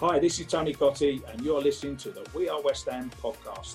Hi, 0.00 0.20
this 0.20 0.38
is 0.38 0.46
Tony 0.46 0.72
Cottee, 0.72 1.28
and 1.28 1.44
you're 1.44 1.60
listening 1.60 1.96
to 1.96 2.10
the 2.10 2.24
We 2.32 2.48
Are 2.48 2.62
West 2.62 2.88
Ham 2.88 3.10
podcast. 3.20 3.74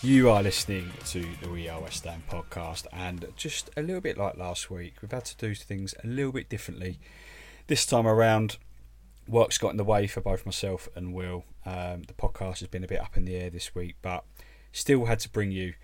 You 0.00 0.30
are 0.30 0.44
listening 0.44 0.92
to 1.06 1.26
the 1.42 1.50
We 1.50 1.68
Are 1.68 1.80
West 1.80 2.04
Ham 2.04 2.22
podcast, 2.30 2.86
and 2.92 3.26
just 3.34 3.70
a 3.76 3.82
little 3.82 4.00
bit 4.00 4.16
like 4.16 4.36
last 4.36 4.70
week, 4.70 5.02
we've 5.02 5.10
had 5.10 5.24
to 5.24 5.36
do 5.36 5.56
things 5.56 5.96
a 6.04 6.06
little 6.06 6.30
bit 6.30 6.48
differently. 6.48 7.00
This 7.66 7.84
time 7.84 8.06
around, 8.06 8.58
work's 9.26 9.58
got 9.58 9.70
in 9.72 9.76
the 9.76 9.82
way 9.82 10.06
for 10.06 10.20
both 10.20 10.46
myself 10.46 10.88
and 10.94 11.12
Will. 11.12 11.42
Um, 11.66 12.02
the 12.02 12.14
podcast 12.14 12.60
has 12.60 12.68
been 12.68 12.84
a 12.84 12.86
bit 12.86 13.00
up 13.00 13.16
in 13.16 13.24
the 13.24 13.34
air 13.34 13.50
this 13.50 13.74
week, 13.74 13.96
but 14.00 14.22
still 14.74 15.04
had 15.04 15.20
to 15.20 15.30
bring 15.30 15.52
you 15.52 15.74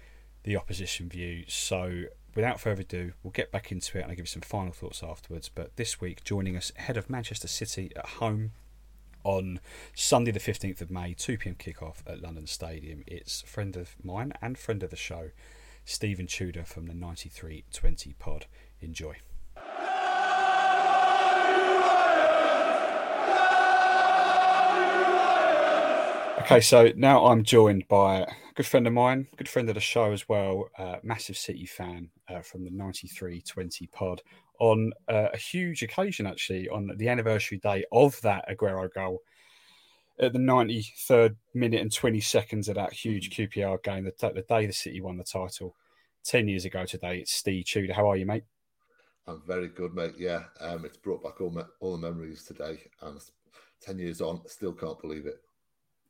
the 0.42 0.56
opposition 0.56 1.08
view. 1.08 1.44
So, 1.46 2.04
without 2.34 2.60
further 2.60 2.82
ado, 2.82 3.12
we'll 3.22 3.30
get 3.30 3.52
back 3.52 3.70
into 3.72 3.98
it 3.98 4.02
and 4.02 4.10
I'll 4.10 4.16
give 4.16 4.24
you 4.24 4.26
some 4.26 4.42
final 4.42 4.72
thoughts 4.72 5.02
afterwards. 5.02 5.48
But 5.48 5.76
this 5.76 6.00
week, 6.00 6.24
joining 6.24 6.56
us 6.56 6.72
ahead 6.76 6.96
of 6.96 7.08
Manchester 7.08 7.48
City 7.48 7.92
at 7.96 8.04
home 8.06 8.50
on 9.22 9.60
Sunday, 9.94 10.32
the 10.32 10.40
15th 10.40 10.80
of 10.80 10.90
May, 10.90 11.14
2 11.14 11.38
pm 11.38 11.54
kickoff 11.54 11.98
at 12.06 12.20
London 12.20 12.46
Stadium, 12.46 13.04
it's 13.06 13.42
friend 13.42 13.76
of 13.76 13.94
mine 14.02 14.32
and 14.42 14.58
friend 14.58 14.82
of 14.82 14.90
the 14.90 14.96
show, 14.96 15.30
Stephen 15.84 16.26
Tudor 16.26 16.64
from 16.64 16.86
the 16.86 16.94
9320 16.94 18.14
pod. 18.18 18.46
Enjoy. 18.80 19.16
Okay, 26.40 26.62
so 26.62 26.90
now 26.96 27.26
I'm 27.26 27.44
joined 27.44 27.86
by 27.86 28.20
a 28.20 28.26
good 28.54 28.64
friend 28.66 28.86
of 28.86 28.94
mine, 28.94 29.28
good 29.36 29.48
friend 29.48 29.68
of 29.68 29.74
the 29.74 29.80
show 29.80 30.10
as 30.10 30.26
well, 30.26 30.70
uh, 30.78 30.96
massive 31.02 31.36
City 31.36 31.66
fan 31.66 32.08
uh, 32.28 32.40
from 32.40 32.64
the 32.64 32.70
9320 32.70 33.86
pod, 33.88 34.22
on 34.58 34.90
uh, 35.08 35.28
a 35.34 35.36
huge 35.36 35.82
occasion 35.82 36.26
actually, 36.26 36.66
on 36.70 36.90
the 36.96 37.08
anniversary 37.08 37.58
day 37.58 37.84
of 37.92 38.18
that 38.22 38.46
Aguero 38.48 38.92
goal 38.92 39.20
at 40.18 40.32
the 40.32 40.38
93rd 40.38 41.36
minute 41.52 41.82
and 41.82 41.92
20 41.92 42.20
seconds 42.20 42.68
of 42.68 42.76
that 42.76 42.94
huge 42.94 43.30
QPR 43.30 43.82
game, 43.82 44.04
the, 44.04 44.32
the 44.32 44.44
day 44.48 44.64
the 44.64 44.72
City 44.72 45.02
won 45.02 45.18
the 45.18 45.24
title 45.24 45.76
10 46.24 46.48
years 46.48 46.64
ago 46.64 46.86
today. 46.86 47.18
It's 47.18 47.32
Steve 47.32 47.66
Tudor. 47.66 47.92
How 47.92 48.10
are 48.10 48.16
you, 48.16 48.24
mate? 48.24 48.44
I'm 49.26 49.42
very 49.46 49.68
good, 49.68 49.94
mate. 49.94 50.14
Yeah, 50.18 50.44
um, 50.60 50.86
it's 50.86 50.96
brought 50.96 51.22
back 51.22 51.40
all, 51.42 51.50
me- 51.50 51.62
all 51.80 51.98
the 51.98 52.10
memories 52.10 52.44
today, 52.44 52.80
and 53.02 53.20
10 53.82 53.98
years 53.98 54.22
on, 54.22 54.40
still 54.48 54.72
can't 54.72 55.00
believe 55.00 55.26
it 55.26 55.42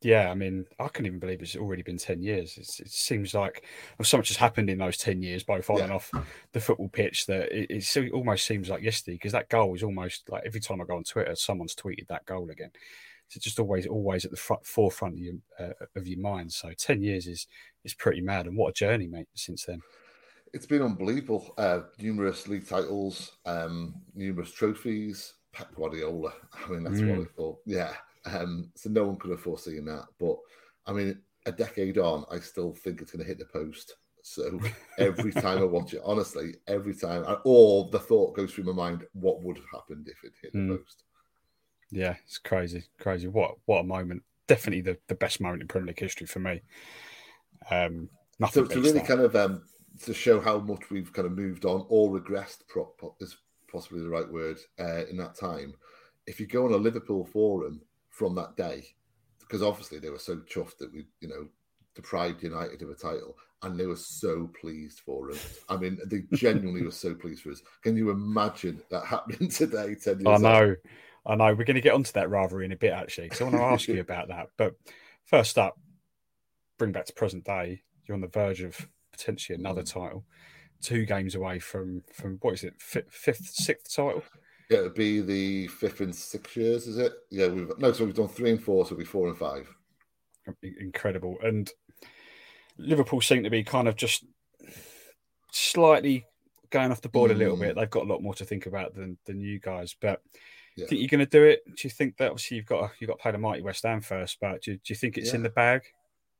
yeah, 0.02 0.30
I 0.30 0.34
mean, 0.34 0.64
I 0.78 0.88
can't 0.88 1.06
even 1.06 1.18
believe 1.18 1.42
it's 1.42 1.56
already 1.56 1.82
been 1.82 1.98
10 1.98 2.22
years. 2.22 2.56
It's, 2.56 2.80
it 2.80 2.90
seems 2.90 3.34
like 3.34 3.64
so 4.02 4.16
much 4.16 4.28
has 4.28 4.36
happened 4.36 4.70
in 4.70 4.78
those 4.78 4.96
10 4.96 5.22
years, 5.22 5.42
both 5.42 5.68
on 5.68 5.78
yeah. 5.78 5.84
and 5.84 5.92
off 5.92 6.10
the 6.52 6.60
football 6.60 6.88
pitch, 6.88 7.26
that 7.26 7.52
it, 7.52 7.70
it, 7.70 8.12
almost 8.12 8.46
seems 8.46 8.70
like 8.70 8.82
yesterday 8.82 9.16
because 9.16 9.32
that 9.32 9.50
goal 9.50 9.74
is 9.74 9.82
almost 9.82 10.28
like 10.30 10.42
every 10.46 10.60
time 10.60 10.80
I 10.80 10.84
go 10.84 10.96
on 10.96 11.04
Twitter, 11.04 11.34
someone's 11.36 11.74
tweeted 11.74 12.08
that 12.08 12.24
goal 12.24 12.48
again. 12.50 12.70
It's 13.26 13.44
just 13.44 13.60
always, 13.60 13.86
always 13.86 14.24
at 14.24 14.30
the 14.30 14.36
front, 14.38 14.64
forefront 14.64 15.14
of 15.14 15.20
your, 15.20 15.34
uh, 15.58 15.86
of 15.94 16.06
your 16.06 16.18
mind. 16.18 16.52
So 16.52 16.72
10 16.72 17.02
years 17.02 17.26
is, 17.26 17.46
is 17.84 17.94
pretty 17.94 18.22
mad. 18.22 18.46
And 18.46 18.56
what 18.56 18.70
a 18.70 18.72
journey, 18.72 19.06
mate, 19.06 19.28
since 19.34 19.66
then. 19.66 19.82
It's 20.52 20.66
been 20.66 20.82
unbelievable. 20.82 21.54
Uh, 21.58 21.80
numerous 21.98 22.48
league 22.48 22.66
titles, 22.66 23.32
um, 23.44 23.94
numerous 24.14 24.50
trophies. 24.50 25.34
Pep 25.52 25.74
Guardiola. 25.74 26.32
I 26.54 26.70
mean, 26.70 26.84
that's 26.84 27.00
mm. 27.00 27.16
what 27.16 27.26
I 27.26 27.30
thought. 27.36 27.58
Yeah, 27.66 27.92
um, 28.24 28.70
so 28.74 28.90
no 28.90 29.04
one 29.04 29.16
could 29.16 29.30
have 29.30 29.40
foreseen 29.40 29.84
that. 29.86 30.06
But 30.18 30.36
I 30.86 30.92
mean, 30.92 31.20
a 31.46 31.52
decade 31.52 31.98
on, 31.98 32.24
I 32.30 32.38
still 32.38 32.72
think 32.72 33.00
it's 33.00 33.12
going 33.12 33.22
to 33.22 33.28
hit 33.28 33.38
the 33.38 33.46
post. 33.46 33.94
So 34.22 34.60
every 34.98 35.32
time 35.32 35.58
I 35.58 35.64
watch 35.64 35.94
it, 35.94 36.02
honestly, 36.04 36.54
every 36.66 36.94
time, 36.94 37.24
or 37.44 37.88
the 37.90 37.98
thought 37.98 38.36
goes 38.36 38.52
through 38.52 38.64
my 38.64 38.72
mind, 38.72 39.06
what 39.12 39.42
would 39.42 39.56
have 39.56 39.66
happened 39.72 40.08
if 40.08 40.24
it 40.24 40.32
hit 40.42 40.52
the 40.52 40.58
mm. 40.58 40.78
post? 40.78 41.04
Yeah, 41.90 42.14
it's 42.24 42.38
crazy, 42.38 42.84
crazy. 43.00 43.26
What 43.26 43.56
what 43.64 43.80
a 43.80 43.84
moment! 43.84 44.22
Definitely 44.46 44.82
the, 44.82 44.98
the 45.08 45.14
best 45.14 45.40
moment 45.40 45.62
in 45.62 45.68
Premier 45.68 45.88
League 45.88 45.98
history 45.98 46.26
for 46.26 46.38
me. 46.38 46.62
Um, 47.70 48.08
nothing 48.38 48.66
so 48.66 48.74
to 48.74 48.80
really 48.80 48.92
that. 49.00 49.08
kind 49.08 49.20
of 49.20 49.34
um, 49.34 49.62
to 50.04 50.14
show 50.14 50.40
how 50.40 50.58
much 50.58 50.90
we've 50.90 51.12
kind 51.12 51.26
of 51.26 51.32
moved 51.32 51.64
on 51.64 51.84
or 51.88 52.10
regressed, 52.10 52.66
prop, 52.68 52.94
is 53.20 53.36
possibly 53.70 54.02
the 54.02 54.08
right 54.08 54.30
word 54.30 54.58
uh, 54.78 55.04
in 55.06 55.16
that 55.16 55.34
time. 55.34 55.74
If 56.26 56.38
you 56.38 56.46
go 56.46 56.64
on 56.64 56.72
a 56.72 56.76
Liverpool 56.76 57.24
forum 57.24 57.80
from 58.20 58.34
that 58.34 58.54
day 58.54 58.84
because 59.40 59.62
obviously 59.62 59.98
they 59.98 60.10
were 60.10 60.18
so 60.18 60.36
chuffed 60.36 60.76
that 60.76 60.92
we, 60.92 61.06
you 61.22 61.28
know, 61.28 61.48
deprived 61.94 62.42
United 62.42 62.82
of 62.82 62.90
a 62.90 62.94
title, 62.94 63.34
and 63.62 63.80
they 63.80 63.86
were 63.86 63.96
so 63.96 64.50
pleased 64.60 65.00
for 65.00 65.30
us. 65.30 65.58
I 65.70 65.78
mean, 65.78 65.98
they 66.04 66.24
genuinely 66.36 66.82
were 66.82 66.90
so 66.90 67.14
pleased 67.22 67.42
for 67.42 67.50
us. 67.50 67.62
Can 67.82 67.96
you 67.96 68.10
imagine 68.10 68.82
that 68.90 69.06
happening 69.06 69.48
today? 69.48 69.94
Ten 69.94 70.20
years 70.20 70.26
I 70.26 70.36
know, 70.36 70.76
I 71.24 71.34
know. 71.34 71.54
We're 71.54 71.64
going 71.64 71.76
to 71.76 71.80
get 71.80 71.94
onto 71.94 72.12
that 72.12 72.28
rather 72.28 72.60
in 72.62 72.72
a 72.72 72.76
bit 72.76 72.92
actually, 72.92 73.28
because 73.28 73.40
I 73.40 73.44
want 73.44 73.56
to 73.56 73.62
ask 73.62 73.88
you 73.88 74.00
about 74.08 74.28
that. 74.28 74.48
But 74.58 74.74
first 75.24 75.56
up, 75.56 75.78
bring 76.78 76.92
back 76.92 77.06
to 77.06 77.14
present 77.14 77.44
day. 77.44 77.80
You're 78.04 78.16
on 78.16 78.20
the 78.20 78.28
verge 78.28 78.60
of 78.60 78.86
potentially 79.12 79.58
another 79.58 79.82
mm. 79.82 79.90
title, 79.90 80.26
two 80.82 81.06
games 81.06 81.34
away 81.34 81.58
from 81.58 82.02
from 82.12 82.36
what 82.42 82.52
is 82.52 82.64
it, 82.64 82.74
fifth, 82.78 83.46
sixth 83.46 83.96
title? 83.96 84.22
Yeah, 84.70 84.78
it'd 84.78 84.94
be 84.94 85.20
the 85.20 85.66
fifth 85.66 86.00
and 86.00 86.14
sixth 86.14 86.56
years, 86.56 86.86
is 86.86 86.96
it? 86.96 87.12
Yeah, 87.30 87.48
we've 87.48 87.70
no, 87.78 87.92
so 87.92 88.04
we've 88.04 88.14
done 88.14 88.28
three 88.28 88.50
and 88.50 88.62
four, 88.62 88.84
so 88.84 88.94
it'll 88.94 88.98
be 88.98 89.04
four 89.04 89.28
and 89.28 89.36
five. 89.36 89.68
Incredible. 90.62 91.36
And 91.42 91.68
Liverpool 92.78 93.20
seem 93.20 93.42
to 93.42 93.50
be 93.50 93.64
kind 93.64 93.88
of 93.88 93.96
just 93.96 94.24
slightly 95.50 96.24
going 96.70 96.92
off 96.92 97.00
the 97.00 97.08
board 97.08 97.32
mm. 97.32 97.34
a 97.34 97.38
little 97.38 97.56
bit. 97.56 97.74
Mm. 97.74 97.80
They've 97.80 97.90
got 97.90 98.04
a 98.04 98.08
lot 98.08 98.22
more 98.22 98.34
to 98.34 98.44
think 98.44 98.66
about 98.66 98.94
than 98.94 99.18
than 99.26 99.40
you 99.40 99.58
guys. 99.58 99.96
But 100.00 100.22
yeah. 100.76 100.86
think 100.86 101.00
you're 101.00 101.08
going 101.08 101.18
to 101.18 101.26
do 101.26 101.42
it? 101.42 101.64
Do 101.66 101.74
you 101.82 101.90
think 101.90 102.16
that 102.18 102.30
obviously 102.30 102.56
you've 102.56 102.66
got 102.66 102.80
to, 102.80 102.90
you've 103.00 103.08
got 103.08 103.18
to 103.18 103.22
play 103.22 103.32
the 103.32 103.38
mighty 103.38 103.62
West 103.62 103.82
Ham 103.82 104.00
first? 104.00 104.38
But 104.40 104.62
do, 104.62 104.74
do 104.74 104.80
you 104.86 104.94
think 104.94 105.18
it's 105.18 105.30
yeah. 105.30 105.36
in 105.36 105.42
the 105.42 105.50
bag? 105.50 105.82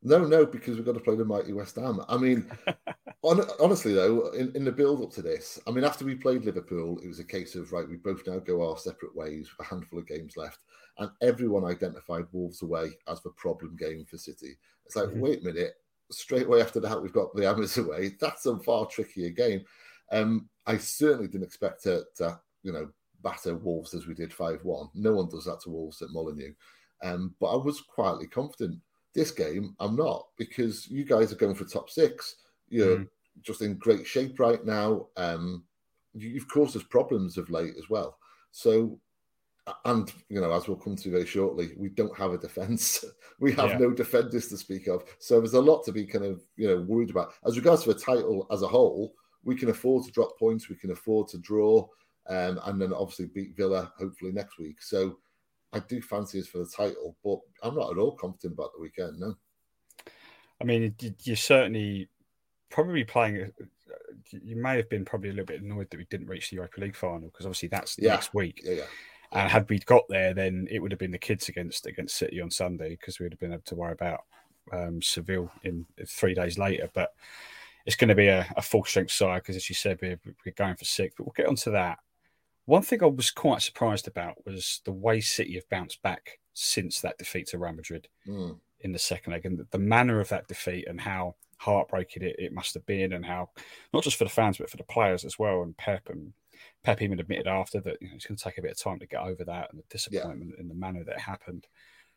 No, 0.03 0.25
no, 0.25 0.47
because 0.47 0.77
we've 0.77 0.87
got 0.87 0.95
to 0.95 1.01
play 1.01 1.15
the 1.15 1.25
mighty 1.25 1.53
West 1.53 1.77
Ham. 1.77 2.01
I 2.09 2.17
mean, 2.17 2.51
on, 3.23 3.43
honestly 3.61 3.93
though, 3.93 4.31
in, 4.31 4.51
in 4.55 4.65
the 4.65 4.73
build 4.73 5.03
up 5.03 5.11
to 5.13 5.23
this, 5.23 5.61
I 5.67 5.71
mean, 5.71 5.85
after 5.85 6.07
we 6.07 6.15
played 6.15 6.45
Liverpool, 6.45 6.99
it 7.05 7.09
was 7.09 7.19
a 7.19 7.25
case 7.25 7.55
of 7.55 7.71
right, 7.71 7.89
we 7.89 7.97
both 7.97 8.27
now 8.27 8.39
go 8.39 8.69
our 8.69 8.79
separate 8.79 9.15
ways 9.15 9.51
with 9.51 9.67
a 9.67 9.69
handful 9.69 9.99
of 9.99 10.07
games 10.07 10.39
left, 10.39 10.61
and 10.99 11.11
everyone 11.21 11.65
identified 11.65 12.25
Wolves 12.33 12.63
away 12.63 12.91
as 13.09 13.21
the 13.23 13.31
problem 13.31 13.77
game 13.79 14.07
for 14.07 14.17
City. 14.17 14.57
It's 14.87 14.97
like, 14.97 15.09
mm-hmm. 15.09 15.21
wait 15.21 15.43
a 15.43 15.45
minute, 15.45 15.75
straight 16.11 16.47
away 16.47 16.63
after 16.63 16.81
that, 16.81 17.01
we've 17.01 17.13
got 17.13 17.35
the 17.35 17.45
Hammers 17.45 17.77
away. 17.85 18.17
That's 18.19 18.47
a 18.47 18.59
far 18.59 18.87
trickier 18.87 19.31
game. 19.31 19.65
Um, 20.11 20.49
I 20.67 20.79
certainly 20.79 21.29
didn't 21.29 21.47
expect 21.47 21.83
to, 21.85 22.05
to, 22.17 22.41
you 22.63 22.73
know, 22.73 22.89
batter 23.23 23.55
Wolves 23.55 23.93
as 23.93 24.07
we 24.07 24.15
did 24.15 24.33
five 24.33 24.65
one. 24.65 24.89
No 24.95 25.13
one 25.13 25.29
does 25.29 25.45
that 25.45 25.61
to 25.63 25.71
Wolves 25.71 26.01
at 26.01 26.11
Molineux. 26.11 26.55
Um, 27.03 27.35
but 27.39 27.49
I 27.49 27.57
was 27.57 27.81
quietly 27.81 28.27
confident 28.27 28.79
this 29.15 29.31
game, 29.31 29.75
I'm 29.81 29.97
not 29.97 30.29
because 30.37 30.89
you 30.89 31.05
guys 31.05 31.33
are 31.33 31.37
going 31.37 31.55
for 31.55 31.65
top 31.65 31.91
six. 31.91 32.37
You're 32.69 32.99
mm. 32.99 33.09
just 33.43 33.63
in 33.63 33.79
great 33.79 34.07
shape 34.07 34.39
right 34.39 34.65
now. 34.65 35.07
Um, 35.17 35.65
you've 36.15 36.49
caused 36.49 36.77
us 36.77 36.83
problems 36.83 37.37
of 37.37 37.51
late 37.51 37.75
as 37.79 37.89
well. 37.89 38.19
So 38.53 38.99
and 39.85 40.13
you 40.29 40.41
know, 40.41 40.53
as 40.53 40.67
we'll 40.67 40.77
come 40.77 40.97
to 40.97 41.11
very 41.11 41.27
shortly, 41.27 41.73
we 41.77 41.89
don't 41.89 42.17
have 42.17 42.33
a 42.33 42.39
defence. 42.39 43.05
we 43.41 43.53
have 43.53 43.71
Yeah. 43.71 43.79
no 43.79 43.91
defenders 43.91 44.49
to 44.49 44.57
speak 44.57 44.87
of. 44.87 45.05
So 45.19 45.39
there's 45.41 45.55
a 45.55 45.61
lot 45.61 45.85
to 45.85 45.93
be 45.93 46.07
kind 46.07 46.25
of 46.25 46.43
you 46.57 46.69
know 46.69 46.81
worried 46.83 47.11
about. 47.11 47.35
As 47.47 47.57
regards 47.57 47.85
to 47.85 47.93
the 47.93 48.01
title 48.01 48.47
as 48.51 48.63
a 48.63 48.69
whole, 48.69 49.15
we 49.45 49.55
can 49.55 49.71
afford 49.71 50.05
to 50.05 50.13
drop 50.13 50.39
points. 50.39 50.69
We 50.69 50.77
can 50.77 50.91
afford 50.91 51.29
to 51.29 51.39
draw, 51.39 51.87
um, 52.29 52.61
and 52.65 52.81
then 52.81 52.93
obviously 52.93 53.27
beat 53.27 53.57
Villa 53.57 53.93
hopefully 53.99 54.33
next 54.33 54.59
week. 54.59 54.83
So 54.83 55.19
I 55.73 55.79
do 55.81 56.03
fancy 56.03 56.41
us 56.41 56.47
for 56.49 56.59
the 56.59 56.67
title, 56.67 57.17
but 57.25 57.39
I'm 57.63 57.77
not 57.77 57.93
at 57.93 57.99
all 57.99 58.13
confident 58.17 58.55
about 58.55 58.73
the 58.75 58.81
weekend. 58.83 59.19
No. 59.21 59.35
I 60.61 60.65
mean, 60.65 60.95
you- 61.01 61.15
you're 61.23 61.37
certainly 61.37 62.09
probably 62.71 63.05
playing. 63.05 63.53
You 64.31 64.57
may 64.57 64.77
have 64.77 64.89
been 64.89 65.05
probably 65.05 65.31
a 65.31 65.33
little 65.33 65.47
bit 65.47 65.63
annoyed 65.63 65.91
that 65.91 65.97
we 65.97 66.05
didn't 66.07 66.27
reach 66.29 66.51
the 66.51 66.57
Europa 66.57 66.81
League 66.81 66.97
final 66.97 67.29
because 67.31 67.47
obviously 67.47 67.69
that's 67.69 67.97
Yeah. 67.99 68.15
next 68.15 68.35
week. 68.35 68.61
Yeah, 68.65 68.73
yeah. 68.73 68.87
And 69.33 69.51
had 69.51 69.69
we 69.71 69.79
got 69.79 70.09
there, 70.09 70.35
then 70.35 70.67
it 70.71 70.81
would 70.81 70.91
have 70.91 70.99
been 70.99 71.13
the 71.13 71.19
kids 71.19 71.49
against 71.49 71.87
against 71.87 72.17
City 72.17 72.41
on 72.41 72.51
Sunday 72.51 72.91
because 72.91 73.19
we 73.19 73.25
would 73.25 73.33
have 73.33 73.41
been 73.41 73.53
able 73.53 73.63
to 73.63 73.77
worry 73.77 73.93
about 73.93 74.25
um, 74.73 75.01
Seville 75.01 75.51
in 75.63 75.87
three 76.07 76.35
days 76.35 76.59
later. 76.59 76.91
But 76.93 77.15
it's 77.87 77.97
going 77.97 78.09
to 78.09 78.15
be 78.15 78.27
a, 78.27 78.47
a 78.57 78.63
full 78.63 78.85
strength 78.85 79.13
side 79.13 79.43
because, 79.43 79.57
as 79.57 79.69
you 79.69 79.75
said, 79.75 79.99
we're, 80.03 80.19
we're 80.45 80.53
going 80.53 80.77
for 80.77 80.85
six. 80.85 81.15
But 81.17 81.27
we'll 81.27 81.35
get 81.37 81.47
onto 81.47 81.71
that. 81.73 81.99
One 82.67 82.83
thing 82.83 83.03
I 83.03 83.07
was 83.07 83.31
quite 83.31 83.63
surprised 83.63 84.07
about 84.07 84.45
was 84.47 84.81
the 84.85 84.93
way 84.93 85.21
City 85.21 85.55
have 85.55 85.69
bounced 85.69 86.03
back 86.03 86.39
since 86.55 87.01
that 87.01 87.19
defeat 87.19 87.49
to 87.49 87.59
Real 87.59 87.73
Madrid 87.73 88.09
Mm. 88.27 88.61
in 88.81 88.93
the 88.93 88.99
second 88.99 89.33
leg 89.33 89.45
and 89.47 89.59
the, 89.59 89.67
the 89.71 89.79
manner 89.79 90.21
of 90.21 90.29
that 90.29 90.49
defeat 90.49 90.87
and 90.89 91.01
how 91.01 91.35
heartbreaking 91.59 92.23
it, 92.23 92.37
it 92.39 92.53
must 92.53 92.75
have 92.75 92.87
been 92.87 93.13
and 93.13 93.25
how 93.27 93.51
not 93.93 94.03
just 94.03 94.17
for 94.17 94.25
the 94.25 94.31
fans 94.31 94.59
but 94.59 94.71
for 94.71 94.77
the 94.77 94.85
players 94.85 95.25
as 95.25 95.39
well. 95.39 95.63
And 95.63 95.77
Pep 95.77 96.09
and 96.09 96.33
Pep 96.83 97.03
even 97.03 97.19
admitted 97.21 97.47
after 97.47 97.81
that 97.81 97.97
you 98.01 98.09
know, 98.09 98.15
it's 98.15 98.27
going 98.27 98.37
to 98.37 98.45
take 98.45 98.59
a 98.59 98.63
bit 98.63 98.73
of 98.73 98.79
time 98.79 98.99
to 99.01 99.07
get 99.07 99.21
over 99.21 99.45
that 99.45 99.71
and 99.71 99.79
the 99.81 99.85
disappointment 99.91 100.55
in 100.59 100.69
the 100.69 100.75
manner 100.75 101.03
that 101.05 101.17
it 101.17 101.21
happened. 101.21 101.67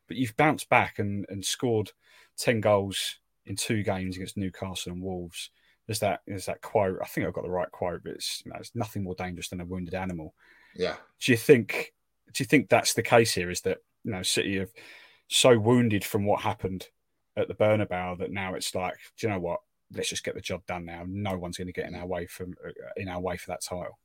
But 0.07 0.17
you've 0.17 0.37
bounced 0.37 0.69
back 0.69 0.99
and, 0.99 1.25
and 1.29 1.43
scored 1.43 1.91
10 2.37 2.59
goals 2.61 3.19
in 3.45 3.55
two 3.55 3.83
games 3.83 4.15
against 4.15 4.37
Newcastle 4.37 4.91
and 4.93 5.01
Wolves 5.01 5.49
there's 5.88 6.00
that 6.00 6.21
there's 6.27 6.45
that 6.45 6.62
quote 6.62 6.97
I 7.01 7.06
think 7.06 7.27
I've 7.27 7.33
got 7.33 7.44
the 7.44 7.50
right 7.50 7.71
quote 7.71 8.01
but 8.03 8.13
it's, 8.13 8.41
you 8.45 8.51
know, 8.51 8.57
it's 8.59 8.75
nothing 8.75 9.03
more 9.03 9.15
dangerous 9.15 9.50
than 9.50 9.62
a 9.62 9.65
wounded 9.65 9.94
animal 9.94 10.33
Yeah. 10.75 10.95
do 11.19 11.31
you 11.31 11.38
think 11.38 11.94
do 12.33 12.44
you 12.44 12.47
think 12.47 12.69
that's 12.69 12.94
the 12.94 13.03
case 13.03 13.33
here 13.33 13.50
is 13.50 13.62
that 13.62 13.80
you 14.03 14.12
know 14.12 14.24
City 14.24 14.57
have 14.59 14.71
so 15.27 15.57
wounded 15.57 16.03
from 16.03 16.25
what 16.25 16.41
happened 16.41 16.88
at 17.35 17.47
the 17.47 17.53
Bernabeu 17.56 18.18
that 18.19 18.31
now 18.31 18.53
it's 18.56 18.74
like 18.75 18.97
do 19.18 19.27
you 19.27 19.33
know 19.33 19.39
what 19.39 19.59
let's 19.94 20.09
just 20.09 20.24
get 20.24 20.35
the 20.35 20.41
job 20.41 20.65
done 20.68 20.85
now 20.85 21.03
no 21.07 21.38
one's 21.38 21.57
going 21.57 21.68
to 21.68 21.74
get 21.74 21.88
in 21.88 21.95
our 21.95 22.06
way 22.07 22.25
from 22.25 22.53
uh, 22.65 22.71
in 22.97 23.07
our 23.07 23.19
way 23.19 23.38
for 23.38 23.47
that 23.47 23.62
title 23.62 24.00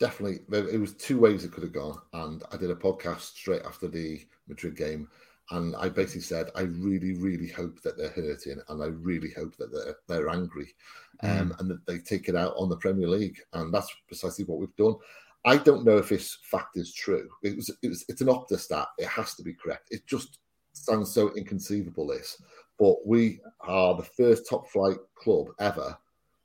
Definitely. 0.00 0.40
It 0.50 0.80
was 0.80 0.94
two 0.94 1.16
ways 1.20 1.44
it 1.44 1.52
could 1.52 1.62
have 1.62 1.72
gone. 1.72 1.96
And 2.12 2.42
I 2.50 2.56
did 2.56 2.72
a 2.72 2.74
podcast 2.74 3.20
straight 3.36 3.62
after 3.64 3.86
the 3.86 4.26
Madrid 4.48 4.74
game. 4.76 5.08
And 5.50 5.76
I 5.76 5.88
basically 5.88 6.22
said, 6.22 6.50
I 6.54 6.62
really, 6.62 7.14
really 7.14 7.48
hope 7.48 7.82
that 7.82 7.98
they're 7.98 8.10
hurting. 8.10 8.60
And 8.68 8.82
I 8.82 8.86
really 8.86 9.30
hope 9.32 9.56
that 9.56 9.72
they're, 9.72 9.96
they're 10.08 10.30
angry 10.30 10.74
um, 11.22 11.54
and 11.58 11.70
that 11.70 11.84
they 11.86 11.98
take 11.98 12.28
it 12.28 12.36
out 12.36 12.54
on 12.56 12.68
the 12.68 12.76
Premier 12.76 13.08
League. 13.08 13.38
And 13.52 13.72
that's 13.72 13.92
precisely 14.06 14.44
what 14.44 14.58
we've 14.58 14.76
done. 14.76 14.94
I 15.44 15.56
don't 15.56 15.84
know 15.84 15.98
if 15.98 16.08
this 16.08 16.38
fact 16.44 16.76
is 16.76 16.94
true. 16.94 17.28
It 17.42 17.56
was, 17.56 17.68
it 17.82 17.88
was, 17.88 18.04
it's 18.08 18.20
an 18.20 18.28
Opta 18.28 18.58
stat. 18.58 18.86
It 18.98 19.08
has 19.08 19.34
to 19.34 19.42
be 19.42 19.54
correct. 19.54 19.88
It 19.90 20.06
just 20.06 20.38
sounds 20.72 21.12
so 21.12 21.34
inconceivable, 21.34 22.06
this. 22.06 22.40
But 22.78 23.06
we 23.06 23.40
are 23.60 23.94
the 23.94 24.04
first 24.04 24.48
top 24.48 24.68
flight 24.68 24.98
club 25.16 25.48
ever 25.58 25.98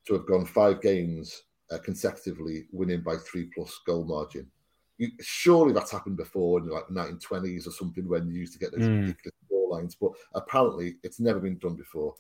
to 0.08 0.14
have 0.14 0.26
gone 0.26 0.46
five 0.46 0.82
games 0.82 1.44
uh, 1.72 1.78
consecutively 1.78 2.66
winning 2.72 3.02
by 3.02 3.18
three 3.18 3.50
plus 3.54 3.80
goal 3.86 4.04
margin. 4.04 4.50
You, 4.98 5.12
surely 5.22 5.74
that's 5.74 5.92
happened 5.92 6.18
before 6.18 6.60
in 6.60 6.66
the 6.66 6.74
like 6.74 6.88
1920s 6.90 7.68
or 7.68 7.72
something 7.72 8.08
when 8.08 8.30
you 8.30 8.40
used 8.40 8.54
to 8.54 8.60
get 8.60 8.72
those 8.72 8.88
Mm. 8.88 9.02
ridiculous 9.02 9.36
score 9.46 9.70
lines, 9.70 9.96
but 9.96 10.12
apparently 10.34 10.98
it's 11.04 11.20
never 11.20 11.40
been 11.40 11.58
done 11.58 11.76
before. 11.76 12.16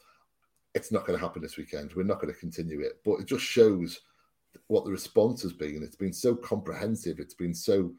It's 0.76 0.92
not 0.92 1.06
going 1.06 1.18
to 1.18 1.26
happen 1.26 1.42
this 1.42 1.58
weekend. 1.58 1.94
We're 1.94 2.04
not 2.04 2.22
going 2.22 2.34
to 2.34 2.40
continue 2.40 2.82
it, 2.82 3.00
but 3.04 3.20
it 3.20 3.26
just 3.26 3.44
shows 3.44 4.02
what 4.68 4.86
the 4.86 4.92
response 4.92 5.42
has 5.42 5.54
been. 5.54 5.82
It's 5.82 5.96
been 5.96 6.14
so 6.14 6.36
comprehensive. 6.36 7.20
It's 7.20 7.34
been 7.34 7.54
so 7.54 7.94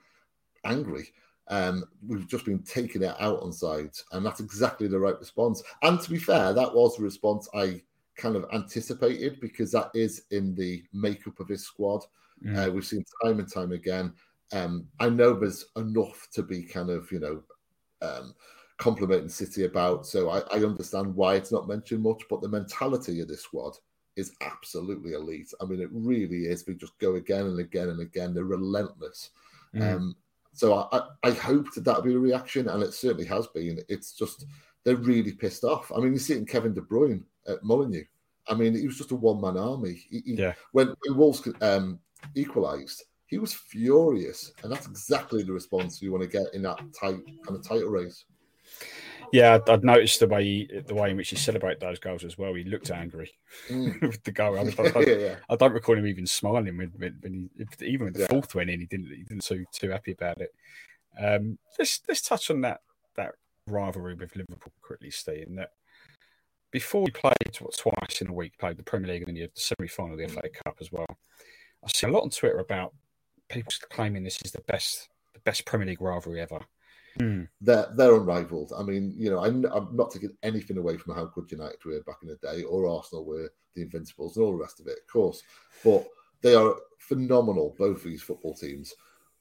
angry. 0.65 1.13
Um, 1.49 1.85
we've 2.07 2.29
just 2.29 2.45
been 2.45 2.63
taking 2.63 3.03
it 3.03 3.17
out 3.19 3.41
on 3.43 3.53
sides, 3.53 4.05
and 4.13 4.25
that's 4.25 4.41
exactly 4.41 4.87
the 4.87 4.99
right 4.99 5.19
response. 5.19 5.63
And 5.83 5.99
to 6.01 6.11
be 6.11 6.19
fair, 6.19 6.53
that 6.53 6.75
was 6.75 6.97
the 6.97 7.03
response 7.03 7.49
I 7.55 7.83
kind 8.17 8.37
of 8.37 8.45
anticipated 8.53 9.41
because 9.41 9.73
that 9.73 9.91
is 9.95 10.25
in 10.31 10.55
the 10.55 10.85
makeup 10.93 11.41
of 11.41 11.49
his 11.49 11.65
squad. 11.65 12.05
Mm. 12.45 12.69
Uh, 12.69 12.71
we've 12.71 12.85
seen 12.85 13.05
time 13.25 13.39
and 13.39 13.51
time 13.51 13.73
again. 13.73 14.13
Um, 14.53 14.87
I 14.99 15.09
know 15.09 15.35
there's 15.35 15.67
enough 15.77 16.29
to 16.33 16.43
be 16.43 16.63
kind 16.63 16.91
of, 16.91 17.11
you 17.13 17.21
know, 17.21 17.43
um, 18.01 18.35
complimenting 18.79 19.29
City 19.29 19.65
about. 19.65 20.07
So 20.07 20.31
I, 20.31 20.41
I 20.53 20.65
understand 20.65 21.15
why 21.15 21.35
it's 21.35 21.53
not 21.53 21.69
mentioned 21.69 22.03
much, 22.03 22.23
but 22.31 22.41
the 22.41 22.49
mentality 22.49 23.21
of 23.21 23.29
this 23.29 23.43
squad 23.43 23.75
is 24.17 24.33
absolutely 24.41 25.13
elite. 25.13 25.53
I 25.61 25.65
mean, 25.65 25.81
it 25.81 25.91
really 25.93 26.47
is. 26.47 26.65
They 26.65 26.75
just 26.75 26.99
go 26.99 27.17
again 27.17 27.47
and 27.47 27.61
again 27.61 27.89
and 27.89 28.01
again. 28.01 28.35
They're 28.35 28.45
relentless. 28.45 29.31
Mm. 29.75 29.95
Um, 29.95 30.17
so 30.53 30.75
I, 30.75 30.99
I, 30.99 31.03
I 31.25 31.31
hoped 31.33 31.75
that 31.75 31.85
that'd 31.85 32.05
be 32.05 32.15
a 32.15 32.19
reaction, 32.19 32.69
and 32.69 32.83
it 32.83 32.95
certainly 32.95 33.27
has 33.27 33.47
been. 33.49 33.81
It's 33.89 34.13
just 34.13 34.47
they're 34.85 34.97
really 34.97 35.33
pissed 35.33 35.65
off. 35.65 35.93
I 35.95 36.01
mean, 36.01 36.13
you 36.13 36.19
see 36.19 36.35
it 36.35 36.39
in 36.39 36.47
Kevin 36.47 36.75
De 36.75 36.81
Bruyne 36.81 37.23
at 37.47 37.63
Molineux. 37.63 38.05
I 38.49 38.55
mean, 38.55 38.75
he 38.75 38.87
was 38.87 38.97
just 38.97 39.13
a 39.13 39.17
one 39.17 39.41
man 39.41 39.57
army. 39.57 40.05
He, 40.09 40.23
Yeah. 40.25 40.55
When, 40.73 40.95
when 41.07 41.19
Wolves 41.19 41.47
um, 41.61 42.01
equalised, 42.35 43.05
he 43.29 43.39
was 43.39 43.55
furious, 43.55 44.53
and 44.63 44.73
that's 44.73 44.87
exactly 44.87 45.43
the 45.43 45.53
response 45.53 46.03
you 46.03 46.11
want 46.11 46.23
to 46.23 46.29
get 46.29 46.47
in 46.55 46.63
that 46.63 46.79
tight 46.99 47.17
kind 47.47 47.57
of 47.59 47.63
title 47.63 47.89
race. 47.91 48.25
yeah 49.33 49.55
I'd, 49.57 49.69
I'd 49.69 49.85
noticed 49.85 50.21
the 50.21 50.27
way 50.29 50.45
he, 50.45 50.81
the 50.87 50.95
way 50.95 51.11
in 51.11 51.17
which 51.17 51.29
he 51.31 51.37
celebrated 51.37 51.81
those 51.81 51.99
goals 51.99 52.25
as 52.25 52.39
well 52.39 52.55
he 52.55 52.65
looked 52.65 52.91
angry 52.91 53.31
Mm. 53.71 54.01
with 54.07 54.23
the 54.25 54.33
goal 54.33 54.57
I, 54.59 54.63
I, 54.63 55.01
yeah, 55.07 55.17
yeah. 55.17 55.35
I 55.51 55.57
don't 55.57 55.73
recall 55.73 55.97
him 55.99 56.07
even 56.07 56.27
smiling 56.27 56.77
when, 56.79 56.93
when, 56.99 57.51
he 57.79 57.87
even 57.87 58.07
when 58.07 58.13
the 58.15 58.21
Yeah. 58.21 58.27
fourth 58.31 58.55
went 58.55 58.71
in 58.71 58.81
he 58.81 58.87
didn't 58.87 59.09
he 59.09 59.23
didn't 59.25 59.45
too 59.45 59.65
too 59.73 59.91
happy 59.91 60.13
about 60.13 60.41
it 60.41 60.55
um 61.19 61.59
let's 61.79 62.01
let's 62.09 62.23
touch 62.23 62.51
on 62.51 62.61
that 62.63 62.81
that 63.17 63.33
rivalry 63.67 64.15
with 64.15 64.35
Liverpool 64.37 64.73
quickly 64.81 65.11
Steve 65.11 65.47
and 65.49 65.59
that 65.59 65.73
before 66.71 67.03
we 67.03 67.11
played 67.11 67.35
what 67.61 67.77
twice 67.77 68.21
in 68.21 68.29
a 68.29 68.33
week 68.33 68.57
played 68.59 68.77
the 68.77 68.83
Premier 68.83 69.13
League 69.13 69.23
and 69.23 69.29
then 69.29 69.37
you 69.37 69.43
had 69.43 69.55
the 69.55 69.61
semi 69.61 69.89
final 69.89 70.13
of 70.13 70.19
the 70.19 70.29
FA 70.29 70.49
Cup 70.65 70.77
as 70.81 70.91
well 70.93 71.07
I 71.85 71.89
see 71.95 72.07
a 72.07 72.11
lot 72.11 72.23
on 72.23 72.31
Twitter 72.31 72.59
about 72.59 72.95
people 73.49 73.73
claiming 73.91 74.25
this 74.25 74.41
is 74.45 74.53
the 74.53 74.63
best 74.63 75.09
the 75.35 75.41
best 75.41 75.65
Premier 75.65 75.87
League 75.87 76.01
rivalry 76.01 76.41
ever 76.41 76.61
hmm. 77.19 77.43
they're 77.61 77.89
they're 77.97 78.17
unrivaled. 78.17 78.73
I 78.77 78.83
mean, 78.83 79.15
you 79.17 79.31
know, 79.31 79.45
I'm, 79.45 79.65
I'm 79.67 79.95
not 79.95 80.11
taking 80.11 80.37
anything 80.43 80.79
away 80.79 80.97
from 80.97 81.15
how 81.15 81.27
good 81.27 81.51
United 81.51 81.85
were 81.85 82.03
back 82.03 82.19
in 82.23 82.29
the 82.29 82.37
day, 82.37 82.63
or 82.63 82.89
Arsenal 82.89 83.25
were 83.25 83.51
the 83.75 83.83
Invincibles, 83.83 84.37
and 84.37 84.45
all 84.45 84.53
the 84.53 84.63
rest 84.63 84.81
of 84.81 84.87
it, 84.87 84.99
of 84.99 85.13
course. 85.13 85.43
But 85.85 86.07
they 86.43 86.55
are 86.55 86.75
phenomenal, 86.99 87.75
both 87.79 88.03
these 88.03 88.23
football 88.23 88.55
teams. 88.55 88.95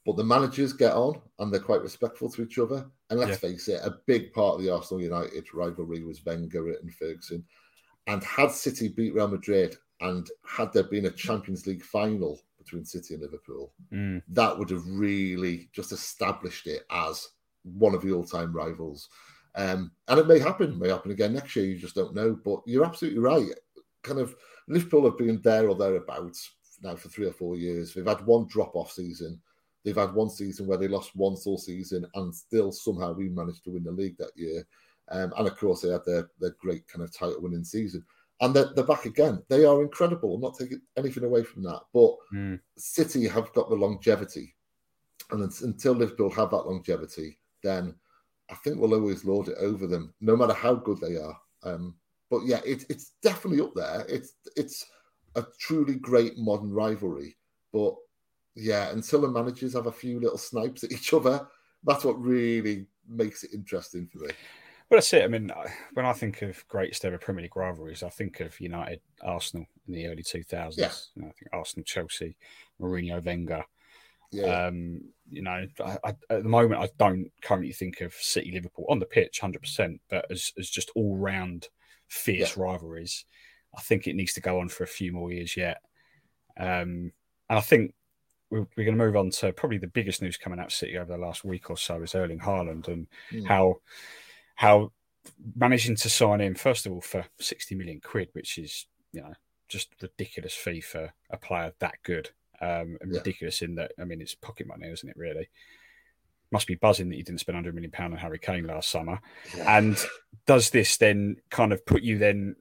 But 0.05 0.15
the 0.15 0.23
managers 0.23 0.71
get 0.71 0.93
on, 0.93 1.19
and 1.39 1.51
they're 1.51 1.59
quite 1.59 1.81
respectful 1.81 2.29
to 2.31 2.43
each 2.43 2.59
other. 2.59 2.89
And 3.09 3.19
let's 3.19 3.39
face 3.39 3.67
it, 3.67 3.81
a 3.83 3.97
big 4.05 4.31
part 4.31 4.55
of 4.55 4.61
the 4.61 4.73
Arsenal 4.73 5.01
United 5.01 5.53
rivalry 5.53 6.03
was 6.03 6.25
Wenger 6.25 6.69
and 6.69 6.93
Ferguson. 6.93 7.43
And 8.07 8.23
had 8.23 8.51
City 8.51 8.87
beat 8.87 9.13
Real 9.13 9.27
Madrid, 9.27 9.75
and 10.01 10.29
had 10.45 10.71
there 10.73 10.83
been 10.83 11.05
a 11.05 11.11
Champions 11.11 11.65
League 11.67 11.83
final 11.83 12.39
between 12.57 12.85
City 12.85 13.13
and 13.13 13.23
Liverpool, 13.23 13.71
Mm. 13.91 14.21
that 14.29 14.57
would 14.57 14.69
have 14.69 14.85
really 14.87 15.69
just 15.71 15.91
established 15.91 16.67
it 16.67 16.85
as 16.89 17.29
one 17.63 17.95
of 17.95 18.01
the 18.01 18.11
all-time 18.11 18.53
rivals. 18.53 19.09
Um, 19.55 19.91
and 20.07 20.19
it 20.19 20.27
may 20.27 20.39
happen, 20.39 20.73
it 20.73 20.77
may 20.77 20.89
happen 20.89 21.11
again 21.11 21.33
next 21.33 21.55
year. 21.55 21.65
You 21.65 21.77
just 21.77 21.95
don't 21.95 22.13
know. 22.13 22.35
But 22.35 22.61
you're 22.65 22.85
absolutely 22.85 23.19
right. 23.19 23.49
Kind 24.03 24.19
of 24.19 24.35
Liverpool 24.67 25.05
have 25.05 25.17
been 25.17 25.41
there 25.41 25.67
or 25.67 25.75
thereabouts 25.75 26.51
now 26.83 26.95
for 26.95 27.09
three 27.09 27.25
or 27.25 27.33
four 27.33 27.55
years. 27.55 27.93
They've 27.93 28.05
had 28.05 28.25
one 28.25 28.45
drop-off 28.47 28.91
season. 28.91 29.41
They've 29.83 29.95
had 29.95 30.13
one 30.13 30.29
season 30.29 30.67
where 30.67 30.77
they 30.77 30.87
lost 30.87 31.15
once 31.15 31.47
all 31.47 31.57
season, 31.57 32.05
and 32.13 32.35
still 32.35 32.71
somehow 32.71 33.13
we 33.13 33.29
managed 33.29 33.63
to 33.63 33.71
win 33.71 33.83
the 33.83 33.91
league 33.91 34.17
that 34.17 34.35
year. 34.35 34.67
Um, 35.09 35.33
and 35.37 35.47
of 35.47 35.57
course, 35.57 35.81
they 35.81 35.89
had 35.89 36.03
their, 36.05 36.29
their 36.39 36.55
great 36.59 36.87
kind 36.87 37.03
of 37.03 37.13
title-winning 37.13 37.63
season. 37.63 38.05
And 38.39 38.55
they're, 38.55 38.71
they're 38.75 38.85
back 38.85 39.05
again. 39.05 39.41
They 39.49 39.65
are 39.65 39.81
incredible. 39.81 40.35
I'm 40.35 40.41
not 40.41 40.57
taking 40.57 40.81
anything 40.95 41.23
away 41.23 41.43
from 41.43 41.63
that. 41.63 41.81
But 41.93 42.15
Mm. 42.33 42.59
City 42.77 43.27
have 43.27 43.51
got 43.53 43.69
the 43.69 43.75
longevity, 43.75 44.55
and 45.31 45.41
until 45.61 45.93
Liverpool 45.93 46.29
have 46.29 46.51
that 46.51 46.67
longevity, 46.67 47.39
then 47.63 47.95
I 48.49 48.55
think 48.55 48.77
we'll 48.77 48.93
always 48.93 49.25
lord 49.25 49.49
it 49.49 49.57
over 49.59 49.87
them, 49.87 50.13
no 50.21 50.35
matter 50.35 50.53
how 50.53 50.75
good 50.75 50.99
they 50.99 51.17
are. 51.17 51.37
Um, 51.63 51.95
but 52.29 52.41
yeah, 52.45 52.61
it, 52.65 52.85
it's 52.89 53.13
definitely 53.21 53.63
up 53.63 53.73
there. 53.75 54.05
It's 54.07 54.33
it's 54.55 54.85
a 55.35 55.45
truly 55.59 55.95
great 55.95 56.37
modern 56.37 56.71
rivalry. 56.71 57.37
But 57.73 57.95
yeah, 58.55 58.89
until 58.91 59.21
the 59.21 59.29
managers 59.29 59.73
have 59.73 59.87
a 59.87 59.91
few 59.91 60.19
little 60.19 60.37
snipes 60.37 60.83
at 60.83 60.91
each 60.91 61.13
other, 61.13 61.47
that's 61.83 62.03
what 62.03 62.21
really 62.21 62.87
makes 63.07 63.43
it 63.43 63.53
interesting 63.53 64.07
for 64.07 64.19
me. 64.19 64.29
Well, 64.89 64.97
that's 64.97 65.11
it. 65.13 65.23
I 65.23 65.27
mean, 65.27 65.51
when 65.93 66.05
I 66.05 66.13
think 66.13 66.41
of 66.43 66.65
greatest 66.69 67.03
ever 67.03 67.17
Premier 67.17 67.41
League 67.43 67.57
rivalries, 67.57 68.03
I 68.03 68.09
think 68.09 68.39
of 68.39 68.57
United, 68.61 69.01
Arsenal 69.21 69.65
in 69.87 69.93
the 69.93 70.07
early 70.07 70.23
2000s. 70.23 70.77
Yeah. 70.77 70.91
You 71.15 71.23
know, 71.23 71.27
I 71.27 71.31
think 71.31 71.49
Arsenal, 71.51 71.83
Chelsea, 71.83 72.37
Mourinho, 72.81 73.23
Wenger. 73.23 73.65
Yeah. 74.31 74.67
Um, 74.67 75.01
you 75.29 75.41
know, 75.41 75.65
I, 75.83 75.97
I, 76.05 76.09
at 76.29 76.43
the 76.43 76.49
moment, 76.49 76.81
I 76.81 76.89
don't 76.97 77.29
currently 77.41 77.73
think 77.73 77.99
of 78.01 78.13
City 78.13 78.51
Liverpool 78.51 78.85
on 78.89 78.99
the 78.99 79.05
pitch, 79.05 79.39
hundred 79.39 79.61
percent, 79.61 79.99
but 80.09 80.25
as 80.31 80.51
as 80.57 80.69
just 80.69 80.89
all 80.95 81.17
round 81.17 81.67
fierce 82.07 82.55
Yeah. 82.55 82.63
rivalries, 82.63 83.25
I 83.77 83.81
think 83.81 84.07
it 84.07 84.15
needs 84.15 84.33
to 84.33 84.41
go 84.41 84.59
on 84.59 84.69
for 84.69 84.83
a 84.83 84.87
few 84.87 85.11
more 85.11 85.31
years 85.31 85.55
yet. 85.57 85.81
Um, 86.57 87.11
and 87.49 87.57
I 87.57 87.61
think 87.61 87.93
we're, 88.49 88.67
we're 88.77 88.85
going 88.85 88.97
to 88.97 89.05
move 89.05 89.15
on 89.17 89.29
to 89.31 89.51
probably 89.53 89.77
the 89.77 89.87
biggest 89.87 90.21
news 90.21 90.37
coming 90.37 90.59
out 90.59 90.67
of 90.67 90.73
City 90.73 90.97
over 90.97 91.11
the 91.11 91.17
last 91.17 91.43
week 91.43 91.69
or 91.69 91.77
so 91.77 92.01
is 92.01 92.15
Erling 92.15 92.39
Haaland 92.39 92.87
and 92.87 93.07
Mm. 93.33 93.45
how 93.47 93.75
how 94.57 94.91
managing 95.55 95.95
to 95.95 96.09
sign 96.09 96.41
in 96.41 96.55
first 96.55 96.85
of 96.85 96.91
all 96.91 97.01
for 97.01 97.25
sixty 97.39 97.73
million 97.75 97.99
quid, 98.01 98.29
which 98.33 98.57
is 98.57 98.85
you 99.13 99.21
know 99.21 99.33
just 99.69 99.89
ridiculous 100.01 100.53
fee 100.53 100.81
for 100.81 101.11
a 101.29 101.37
player 101.37 101.73
that 101.79 101.95
good, 102.03 102.29
um, 102.61 102.97
and 103.01 103.11
Yeah. 103.11 103.19
ridiculous 103.19 103.61
in 103.61 103.75
that 103.75 103.93
I 103.99 104.03
mean 104.03 104.21
it's 104.21 104.35
pocket 104.35 104.67
money, 104.67 104.87
isn't 104.87 105.09
it? 105.09 105.17
Really, 105.17 105.49
must 106.51 106.67
be 106.67 106.75
buzzing 106.75 107.09
that 107.09 107.17
you 107.17 107.23
didn't 107.23 107.39
spend 107.41 107.55
hundred 107.55 107.75
million 107.75 107.91
pound 107.91 108.13
on 108.13 108.19
Harry 108.19 108.39
Kane 108.39 108.65
last 108.67 108.89
summer. 108.89 109.19
And 109.65 109.97
does 110.45 110.69
this 110.69 110.97
then 110.97 111.37
kind 111.49 111.71
of 111.73 111.85
put 111.85 112.03
you 112.03 112.17
then? 112.17 112.55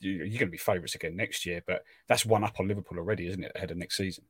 You're 0.00 0.26
going 0.26 0.38
to 0.38 0.46
be 0.46 0.56
favourites 0.58 0.96
again 0.96 1.14
next 1.14 1.46
year, 1.46 1.62
but 1.64 1.84
that's 2.08 2.26
one 2.26 2.42
up 2.42 2.58
on 2.58 2.66
Liverpool 2.66 2.98
already, 2.98 3.28
isn't 3.28 3.44
it? 3.44 3.52
Ahead 3.54 3.70
of 3.70 3.76
next 3.76 3.96
season. 3.96 4.24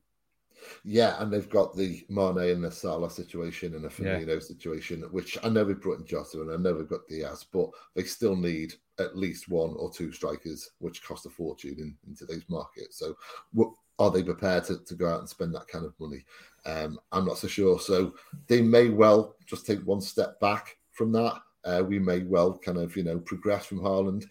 Yeah, 0.83 1.21
and 1.21 1.31
they've 1.31 1.49
got 1.49 1.75
the 1.75 2.05
Mane 2.09 2.37
and 2.51 2.63
the 2.63 2.71
Salah 2.71 3.09
situation 3.09 3.75
and 3.75 3.83
the 3.83 4.03
Yeah. 4.03 4.19
Firmino 4.19 4.41
situation, 4.41 5.01
which 5.11 5.37
I 5.43 5.49
know 5.49 5.63
they've 5.63 5.79
brought 5.79 5.99
in 5.99 6.05
Jota 6.05 6.41
and 6.41 6.51
I 6.51 6.57
know 6.57 6.77
they've 6.77 6.87
got 6.87 7.07
Diaz, 7.07 7.45
but 7.51 7.69
they 7.95 8.03
still 8.03 8.35
need 8.35 8.73
at 8.99 9.17
least 9.17 9.49
one 9.49 9.73
or 9.77 9.91
two 9.91 10.11
strikers, 10.11 10.71
which 10.79 11.03
cost 11.03 11.25
a 11.25 11.29
fortune 11.29 11.75
in, 11.79 11.95
in 12.07 12.15
today's 12.15 12.47
market. 12.49 12.93
So, 12.93 13.15
what, 13.53 13.71
are 13.99 14.11
they 14.11 14.23
prepared 14.23 14.63
to, 14.65 14.83
to 14.83 14.95
go 14.95 15.07
out 15.07 15.19
and 15.19 15.29
spend 15.29 15.53
that 15.55 15.67
kind 15.67 15.85
of 15.85 15.93
money? 15.99 16.25
Um, 16.65 16.99
I'm 17.11 17.25
not 17.25 17.37
so 17.37 17.47
sure. 17.47 17.79
So, 17.79 18.15
they 18.47 18.61
may 18.61 18.89
well 18.89 19.35
just 19.45 19.65
take 19.65 19.79
one 19.81 20.01
step 20.01 20.39
back 20.39 20.77
from 20.91 21.11
that. 21.13 21.41
Uh, 21.65 21.83
we 21.85 21.97
may 21.97 22.23
well 22.23 22.57
kind 22.57 22.77
of, 22.77 22.95
you 22.97 23.03
know, 23.03 23.19
progress 23.19 23.65
from 23.65 23.79
Haaland. 23.79 24.25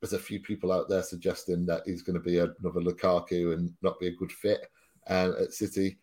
There's 0.00 0.12
a 0.12 0.18
few 0.18 0.40
people 0.40 0.72
out 0.72 0.88
there 0.88 1.02
suggesting 1.02 1.66
that 1.66 1.82
he's 1.86 2.02
going 2.02 2.14
to 2.14 2.20
be 2.20 2.38
another 2.38 2.80
Lukaku 2.80 3.52
and 3.52 3.72
not 3.82 4.00
be 4.00 4.08
a 4.08 4.16
good 4.16 4.32
fit 4.32 4.68
um, 5.06 5.34
at 5.40 5.52
City. 5.52 5.98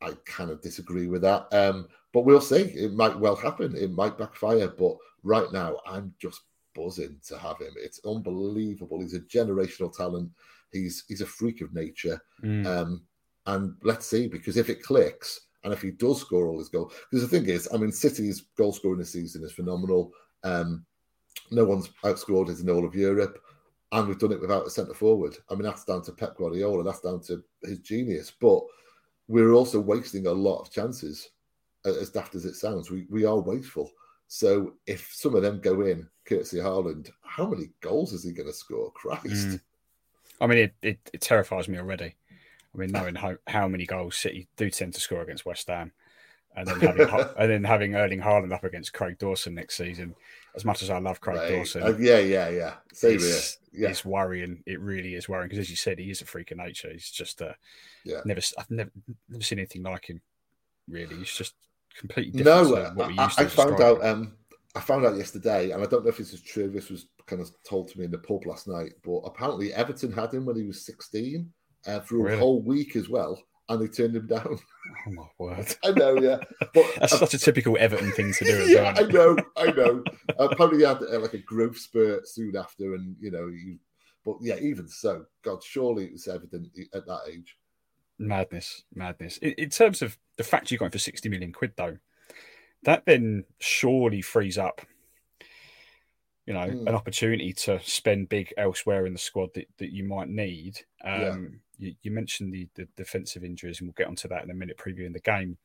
I 0.00 0.12
kind 0.24 0.50
of 0.50 0.60
disagree 0.62 1.06
with 1.06 1.22
that. 1.22 1.46
Um, 1.52 1.88
but 2.12 2.24
we'll 2.24 2.40
see. 2.40 2.62
It 2.62 2.92
might 2.92 3.18
well 3.18 3.36
happen. 3.36 3.76
It 3.76 3.92
might 3.92 4.18
backfire. 4.18 4.68
But 4.68 4.96
right 5.22 5.50
now, 5.52 5.78
I'm 5.86 6.14
just 6.20 6.40
buzzing 6.74 7.18
to 7.28 7.38
have 7.38 7.58
him. 7.58 7.74
It's 7.76 8.00
unbelievable. 8.04 9.00
He's 9.00 9.14
a 9.14 9.20
generational 9.20 9.94
talent. 9.96 10.30
He's 10.72 11.04
he's 11.08 11.20
a 11.20 11.26
freak 11.26 11.60
of 11.60 11.74
nature. 11.74 12.20
Um, 12.66 13.02
and 13.46 13.74
let's 13.82 14.06
see, 14.06 14.28
because 14.28 14.56
if 14.56 14.70
it 14.70 14.82
clicks 14.82 15.40
and 15.64 15.72
if 15.72 15.82
he 15.82 15.90
does 15.90 16.20
score 16.20 16.48
all 16.48 16.58
his 16.58 16.68
goals, 16.68 16.92
because 17.10 17.28
the 17.28 17.38
thing 17.38 17.48
is, 17.48 17.68
I 17.72 17.76
mean, 17.76 17.92
City's 17.92 18.42
goal 18.56 18.72
scoring 18.72 18.98
this 18.98 19.12
season 19.12 19.44
is 19.44 19.52
phenomenal. 19.52 20.12
Um, 20.44 20.84
no 21.50 21.64
one's 21.64 21.88
outscored 22.04 22.50
us 22.50 22.60
in 22.60 22.70
all 22.70 22.84
of 22.84 22.94
Europe, 22.94 23.38
and 23.92 24.08
we've 24.08 24.18
done 24.18 24.32
it 24.32 24.40
without 24.40 24.66
a 24.66 24.70
centre 24.70 24.94
forward. 24.94 25.36
I 25.50 25.54
mean, 25.54 25.62
that's 25.62 25.84
down 25.84 26.02
to 26.02 26.12
Pep 26.12 26.36
Guardiola, 26.36 26.82
that's 26.82 27.00
down 27.00 27.20
to 27.22 27.42
his 27.62 27.78
genius. 27.80 28.30
But 28.30 28.62
we're 29.28 29.52
also 29.52 29.80
wasting 29.80 30.26
a 30.26 30.32
lot 30.32 30.60
of 30.60 30.72
chances, 30.72 31.30
as 31.84 32.10
daft 32.10 32.34
as 32.34 32.44
it 32.44 32.54
sounds. 32.54 32.90
We 32.90 33.06
we 33.10 33.24
are 33.24 33.38
wasteful. 33.38 33.90
So 34.28 34.74
if 34.86 35.12
some 35.12 35.34
of 35.34 35.42
them 35.42 35.60
go 35.60 35.82
in, 35.82 36.08
courtesy 36.24 36.56
Haaland, 36.56 37.10
how 37.22 37.46
many 37.46 37.70
goals 37.82 38.14
is 38.14 38.24
he 38.24 38.32
going 38.32 38.48
to 38.48 38.54
score? 38.54 38.90
Christ. 38.92 39.48
Mm. 39.48 39.60
I 40.40 40.46
mean, 40.46 40.58
it, 40.58 40.74
it, 40.82 41.10
it 41.12 41.20
terrifies 41.20 41.68
me 41.68 41.78
already. 41.78 42.14
I 42.74 42.78
mean, 42.78 42.90
knowing 42.90 43.14
how, 43.14 43.36
how 43.46 43.68
many 43.68 43.84
goals 43.84 44.16
City 44.16 44.48
do 44.56 44.70
tend 44.70 44.94
to 44.94 45.00
score 45.00 45.20
against 45.20 45.44
West 45.44 45.68
Ham, 45.68 45.92
and 46.56 46.66
then 46.68 46.80
having 46.80 47.08
and 47.08 47.50
then 47.50 47.64
having 47.64 47.94
Erling 47.94 48.20
Haaland 48.20 48.52
up 48.52 48.64
against 48.64 48.92
Craig 48.92 49.18
Dawson 49.18 49.54
next 49.54 49.76
season. 49.76 50.14
As 50.54 50.66
much 50.66 50.82
as 50.82 50.90
I 50.90 50.98
love 50.98 51.18
Craig 51.20 51.38
Right. 51.38 51.48
Dawson, 51.48 51.82
Uh, 51.82 51.96
yeah, 51.98 52.18
yeah, 52.18 52.50
yeah. 52.50 52.74
Same 52.92 53.14
it's, 53.14 53.58
Yeah. 53.72 53.88
it's 53.88 54.04
worrying. 54.04 54.62
It 54.66 54.80
really 54.80 55.14
is 55.14 55.26
worrying 55.26 55.48
because, 55.48 55.60
as 55.60 55.70
you 55.70 55.76
said, 55.76 55.98
he 55.98 56.10
is 56.10 56.20
a 56.20 56.26
freak 56.26 56.50
of 56.50 56.58
nature. 56.58 56.92
He's 56.92 57.10
just 57.10 57.40
uh, 57.40 57.54
Yeah. 58.04 58.20
never 58.26 58.42
I've 58.58 58.70
never 58.70 58.90
never 59.30 59.42
seen 59.42 59.58
anything 59.60 59.82
like 59.82 60.10
him. 60.10 60.20
Really, 60.88 61.16
he's 61.16 61.32
just 61.32 61.54
completely 61.96 62.32
different 62.32 62.96
No, 62.96 63.06
we 63.06 63.18
I, 63.18 63.28
to 63.28 63.40
I 63.42 63.46
found 63.46 63.80
out. 63.80 64.04
Um, 64.04 64.36
I 64.74 64.80
found 64.80 65.04
out 65.06 65.16
yesterday, 65.16 65.70
and 65.70 65.82
I 65.82 65.86
don't 65.86 66.02
know 66.04 66.10
if 66.10 66.18
this 66.18 66.32
is 66.32 66.40
true. 66.42 66.68
This 66.68 66.90
was 66.90 67.06
kind 67.26 67.40
of 67.40 67.50
told 67.62 67.88
to 67.88 67.98
me 67.98 68.04
in 68.06 68.10
the 68.10 68.18
pub 68.18 68.46
last 68.46 68.66
night, 68.68 68.92
but 69.02 69.18
apparently 69.18 69.72
Everton 69.72 70.12
had 70.12 70.32
him 70.32 70.44
when 70.46 70.56
he 70.56 70.64
was 70.66 70.84
sixteen 70.84 71.52
uh, 71.86 72.00
for 72.00 72.28
a 72.28 72.36
whole 72.38 72.60
week 72.62 72.94
as 72.96 73.08
well, 73.08 73.42
and 73.68 73.80
they 73.82 73.88
turned 73.88 74.16
him 74.16 74.26
down. 74.26 74.58
Oh 75.06 75.10
my 75.12 75.26
word! 75.38 75.74
I 75.84 75.90
know, 75.92 76.20
yeah, 76.20 76.38
but 76.74 76.84
That's 77.00 77.18
such 77.18 77.34
a 77.34 77.38
typical 77.38 77.76
Everton 77.80 78.12
thing 78.12 78.32
to 78.34 78.44
do. 78.44 78.62
As 78.62 78.68
yeah, 78.72 78.94
I 78.96 79.02
know, 79.02 79.36
I 79.56 79.70
know. 79.72 80.04
Uh, 80.38 80.48
apparently, 80.50 80.80
he 80.80 80.84
had 80.84 80.98
uh, 81.02 81.18
like 81.18 81.34
a 81.34 81.38
growth 81.38 81.78
spurt 81.78 82.28
soon 82.28 82.54
after, 82.56 82.94
and 82.94 83.16
you 83.20 83.30
know, 83.30 83.46
you, 83.46 83.78
but 84.24 84.36
yeah, 84.42 84.56
even 84.60 84.86
so, 84.88 85.24
God, 85.42 85.62
surely 85.64 86.04
it 86.04 86.12
was 86.12 86.28
evident 86.28 86.68
at 86.94 87.06
that 87.06 87.20
age. 87.32 87.56
Madness, 88.18 88.84
madness. 88.94 89.38
In, 89.38 89.52
in 89.52 89.70
terms 89.70 90.02
of 90.02 90.18
the 90.36 90.44
fact 90.44 90.70
you're 90.70 90.78
going 90.78 90.92
for 90.92 90.98
60 90.98 91.28
million 91.28 91.52
quid, 91.52 91.72
though, 91.76 91.96
that 92.84 93.04
then 93.06 93.44
surely 93.60 94.20
frees 94.20 94.58
up, 94.58 94.82
you 96.46 96.52
know, 96.54 96.66
Mm. 96.66 96.88
an 96.88 96.94
opportunity 96.94 97.52
to 97.52 97.80
spend 97.82 98.28
big 98.28 98.52
elsewhere 98.56 99.06
in 99.06 99.12
the 99.14 99.18
squad 99.18 99.50
that, 99.54 99.66
that 99.78 99.92
you 99.92 100.04
might 100.04 100.28
need. 100.28 100.80
Um, 101.02 101.20
Yeah. 101.20 101.36
You, 101.82 101.94
you 102.02 102.10
mentioned 102.10 102.52
the, 102.52 102.68
the 102.74 102.86
defensive 102.96 103.44
injuries, 103.44 103.80
and 103.80 103.88
we'll 103.88 103.94
get 103.96 104.06
onto 104.06 104.28
that 104.28 104.44
in 104.44 104.50
a 104.50 104.54
minute, 104.54 104.78
previewing 104.78 105.12
the 105.12 105.20
game. 105.20 105.58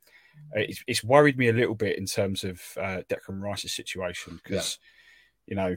Uh, 0.55 0.62
it's, 0.62 0.83
it's 0.88 1.03
worried 1.03 1.38
me 1.38 1.50
a 1.50 1.53
little 1.53 1.75
bit 1.75 1.97
in 1.97 2.05
terms 2.05 2.43
of 2.43 2.62
uh, 2.77 3.01
Declan 3.09 3.41
Rice's 3.41 3.74
situation 3.74 4.39
because, 4.43 4.79
you 5.45 5.55
know, 5.55 5.75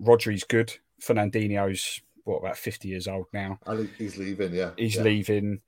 Rodri's 0.00 0.44
good. 0.44 0.76
Fernandinho's, 1.02 2.00
what, 2.24 2.38
about 2.38 2.56
50 2.56 2.88
years 2.88 3.08
old 3.08 3.26
now? 3.32 3.58
I 3.66 3.76
think 3.76 3.90
he's 3.96 4.16
leaving. 4.16 4.52
Yeah, 4.54 4.70
he's 4.76 4.96
yeah. 4.96 5.02
leaving. 5.02 5.60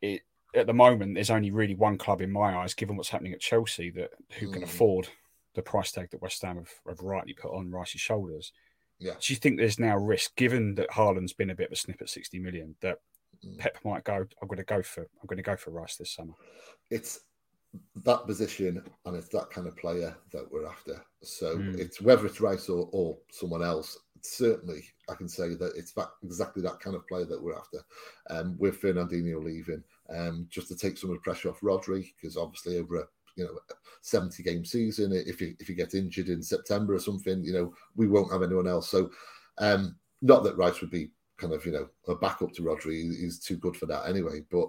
It 0.00 0.22
at 0.54 0.66
the 0.66 0.72
moment, 0.72 1.14
there's 1.14 1.30
only 1.30 1.50
really 1.50 1.74
one 1.74 1.98
club 1.98 2.20
in 2.20 2.30
my 2.30 2.56
eyes, 2.56 2.74
given 2.74 2.96
what's 2.96 3.08
happening 3.08 3.32
at 3.32 3.40
Chelsea, 3.40 3.90
that 3.90 4.10
who 4.38 4.50
can 4.50 4.62
Hmm. 4.62 4.68
afford 4.68 5.08
the 5.54 5.62
price 5.62 5.90
tag 5.90 6.10
that 6.10 6.22
West 6.22 6.42
Ham 6.42 6.56
have, 6.56 6.70
have 6.86 7.00
rightly 7.00 7.32
put 7.32 7.52
on 7.52 7.70
Rice's 7.70 8.00
shoulders. 8.00 8.52
Yeah. 8.98 9.14
Do 9.20 9.32
you 9.32 9.36
think 9.36 9.58
there's 9.58 9.78
now 9.80 9.96
risk, 9.96 10.36
given 10.36 10.76
that 10.76 10.90
Haaland's 10.90 11.32
been 11.32 11.50
a 11.50 11.54
bit 11.54 11.66
of 11.66 11.72
a 11.72 11.76
snip 11.76 12.00
at 12.00 12.08
60 12.08 12.38
million, 12.38 12.76
that 12.80 12.98
Mm. 12.98 13.00
Pep 13.58 13.76
might 13.84 14.04
go? 14.04 14.26
I'm 14.40 14.48
going 14.48 14.58
to 14.58 14.64
go 14.64 14.82
for 14.82 15.02
I'm 15.02 15.26
going 15.26 15.36
to 15.36 15.42
go 15.42 15.56
for 15.56 15.70
Rice 15.70 15.96
this 15.96 16.12
summer. 16.12 16.34
it's 16.90 17.20
that 18.04 18.24
position 18.26 18.80
and 19.04 19.16
it's 19.16 19.28
that 19.28 19.50
kind 19.50 19.66
of 19.66 19.76
player 19.76 20.16
that 20.32 20.50
we're 20.50 20.66
after. 20.66 21.04
So 21.22 21.56
Mm. 21.58 21.78
it's 21.78 22.00
whether 22.00 22.24
it's 22.26 22.40
Rice 22.40 22.68
or, 22.68 22.88
or 22.92 23.18
someone 23.30 23.62
else. 23.62 23.98
Certainly, 24.22 24.84
I 25.10 25.14
can 25.14 25.28
say 25.28 25.54
that 25.54 25.72
it's 25.76 25.92
that, 25.92 26.08
exactly 26.22 26.62
that 26.62 26.80
kind 26.80 26.96
of 26.96 27.06
player 27.08 27.26
that 27.26 27.42
we're 27.42 27.58
after. 27.58 27.80
Um, 28.30 28.56
with 28.58 28.80
Fernandinho 28.80 29.42
leaving, 29.44 29.82
um, 30.08 30.46
just 30.50 30.68
to 30.68 30.76
take 30.76 30.96
some 30.96 31.10
of 31.10 31.16
the 31.16 31.20
pressure 31.20 31.50
off 31.50 31.60
Rodri, 31.60 32.12
because 32.16 32.36
obviously 32.38 32.78
over 32.78 32.96
a 33.00 33.04
you 33.36 33.44
know 33.44 33.58
seventy 34.00 34.42
game 34.42 34.64
season, 34.64 35.12
if 35.12 35.40
you 35.42 35.54
if 35.58 35.68
you 35.68 35.74
get 35.74 35.94
injured 35.94 36.28
in 36.28 36.42
September 36.42 36.94
or 36.94 37.00
something, 37.00 37.44
you 37.44 37.52
know 37.52 37.74
we 37.96 38.06
won't 38.08 38.32
have 38.32 38.42
anyone 38.42 38.66
else. 38.68 38.88
So, 38.88 39.10
um, 39.58 39.96
not 40.22 40.42
that 40.44 40.56
Rice 40.56 40.80
would 40.80 40.90
be 40.90 41.10
kind 41.38 41.52
of 41.52 41.64
you 41.66 41.72
know 41.72 41.88
a 42.08 42.14
backup 42.14 42.52
to 42.54 42.62
Rodri. 42.62 43.02
is 43.22 43.38
too 43.38 43.56
good 43.56 43.76
for 43.76 43.86
that 43.86 44.08
anyway, 44.08 44.40
but 44.50 44.68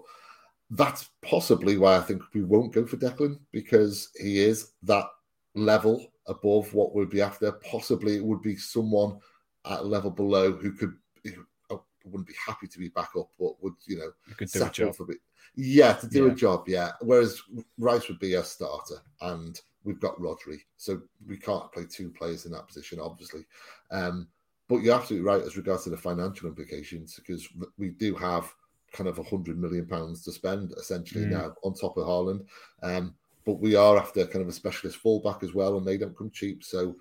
that's 0.72 1.10
possibly 1.22 1.78
why 1.78 1.96
I 1.96 2.02
think 2.02 2.22
we 2.34 2.44
won't 2.44 2.74
go 2.74 2.86
for 2.86 2.98
Declan 2.98 3.40
because 3.52 4.10
he 4.20 4.40
is 4.40 4.72
that 4.84 5.06
level 5.54 6.12
above 6.28 6.74
what 6.74 6.96
we'd 6.96 7.10
be 7.10 7.22
after. 7.22 7.52
Possibly 7.52 8.16
it 8.16 8.24
would 8.26 8.42
be 8.42 8.56
someone 8.58 9.20
at 9.66 9.80
a 9.82 9.84
level 9.84 10.10
below 10.12 10.54
who 10.54 10.72
could 10.74 10.94
who 11.24 11.46
I 11.72 11.76
wouldn't 12.06 12.28
be 12.28 12.34
happy 12.46 12.68
to 12.68 12.80
be 12.80 12.90
back 12.90 13.12
up, 13.18 13.30
but 13.40 13.62
would 13.64 13.76
you 13.86 13.98
know 13.98 14.12
You 14.28 14.36
could 14.36 14.50
do 14.50 14.66
a 14.66 14.70
job. 14.70 14.96
for 14.96 15.04
a 15.04 15.08
bit. 15.08 15.18
Yeah, 15.56 15.94
to 15.94 16.08
do 16.08 16.26
Yeah. 16.26 16.32
a 16.32 16.36
job. 16.36 16.68
Yeah. 16.68 16.92
Whereas 17.02 17.40
Rice 17.78 18.08
would 18.10 18.20
be 18.20 18.34
a 18.34 18.44
starter, 18.44 19.02
and 19.22 19.60
we've 19.84 20.00
got 20.00 20.18
Rodri, 20.18 20.62
so 20.78 21.00
we 21.28 21.38
can't 21.38 21.72
play 21.72 21.86
two 21.86 22.10
players 22.10 22.46
in 22.46 22.52
that 22.54 22.68
position, 22.68 23.00
obviously. 23.00 23.46
Um, 23.92 24.28
but 24.68 24.78
you're 24.78 24.96
absolutely 24.96 25.28
right 25.28 25.42
as 25.44 25.58
regards 25.58 25.84
to 25.84 25.90
the 25.90 25.98
financial 25.98 26.48
implications, 26.50 27.16
because 27.16 27.48
we 27.78 27.90
do 27.90 28.16
have 28.16 28.54
kind 28.92 29.10
of 29.10 29.20
a 29.20 29.24
hundred 29.24 29.60
million 29.60 29.86
pounds 29.86 30.24
to 30.24 30.32
spend 30.32 30.72
essentially 30.78 31.26
Mm. 31.26 31.32
now 31.32 31.56
on 31.64 31.74
top 31.74 31.98
of 31.98 32.06
Haaland. 32.08 32.46
Um, 32.82 33.14
but 33.46 33.60
we 33.60 33.76
are 33.76 33.98
after 33.98 34.26
kind 34.26 34.42
of 34.42 34.48
a 34.48 34.52
specialist 34.54 34.98
fullback 34.98 35.44
as 35.44 35.54
well, 35.54 35.78
and 35.78 35.86
they 35.86 35.98
don't 35.98 36.18
come 36.18 36.32
cheap. 36.32 36.64
So 36.64 36.96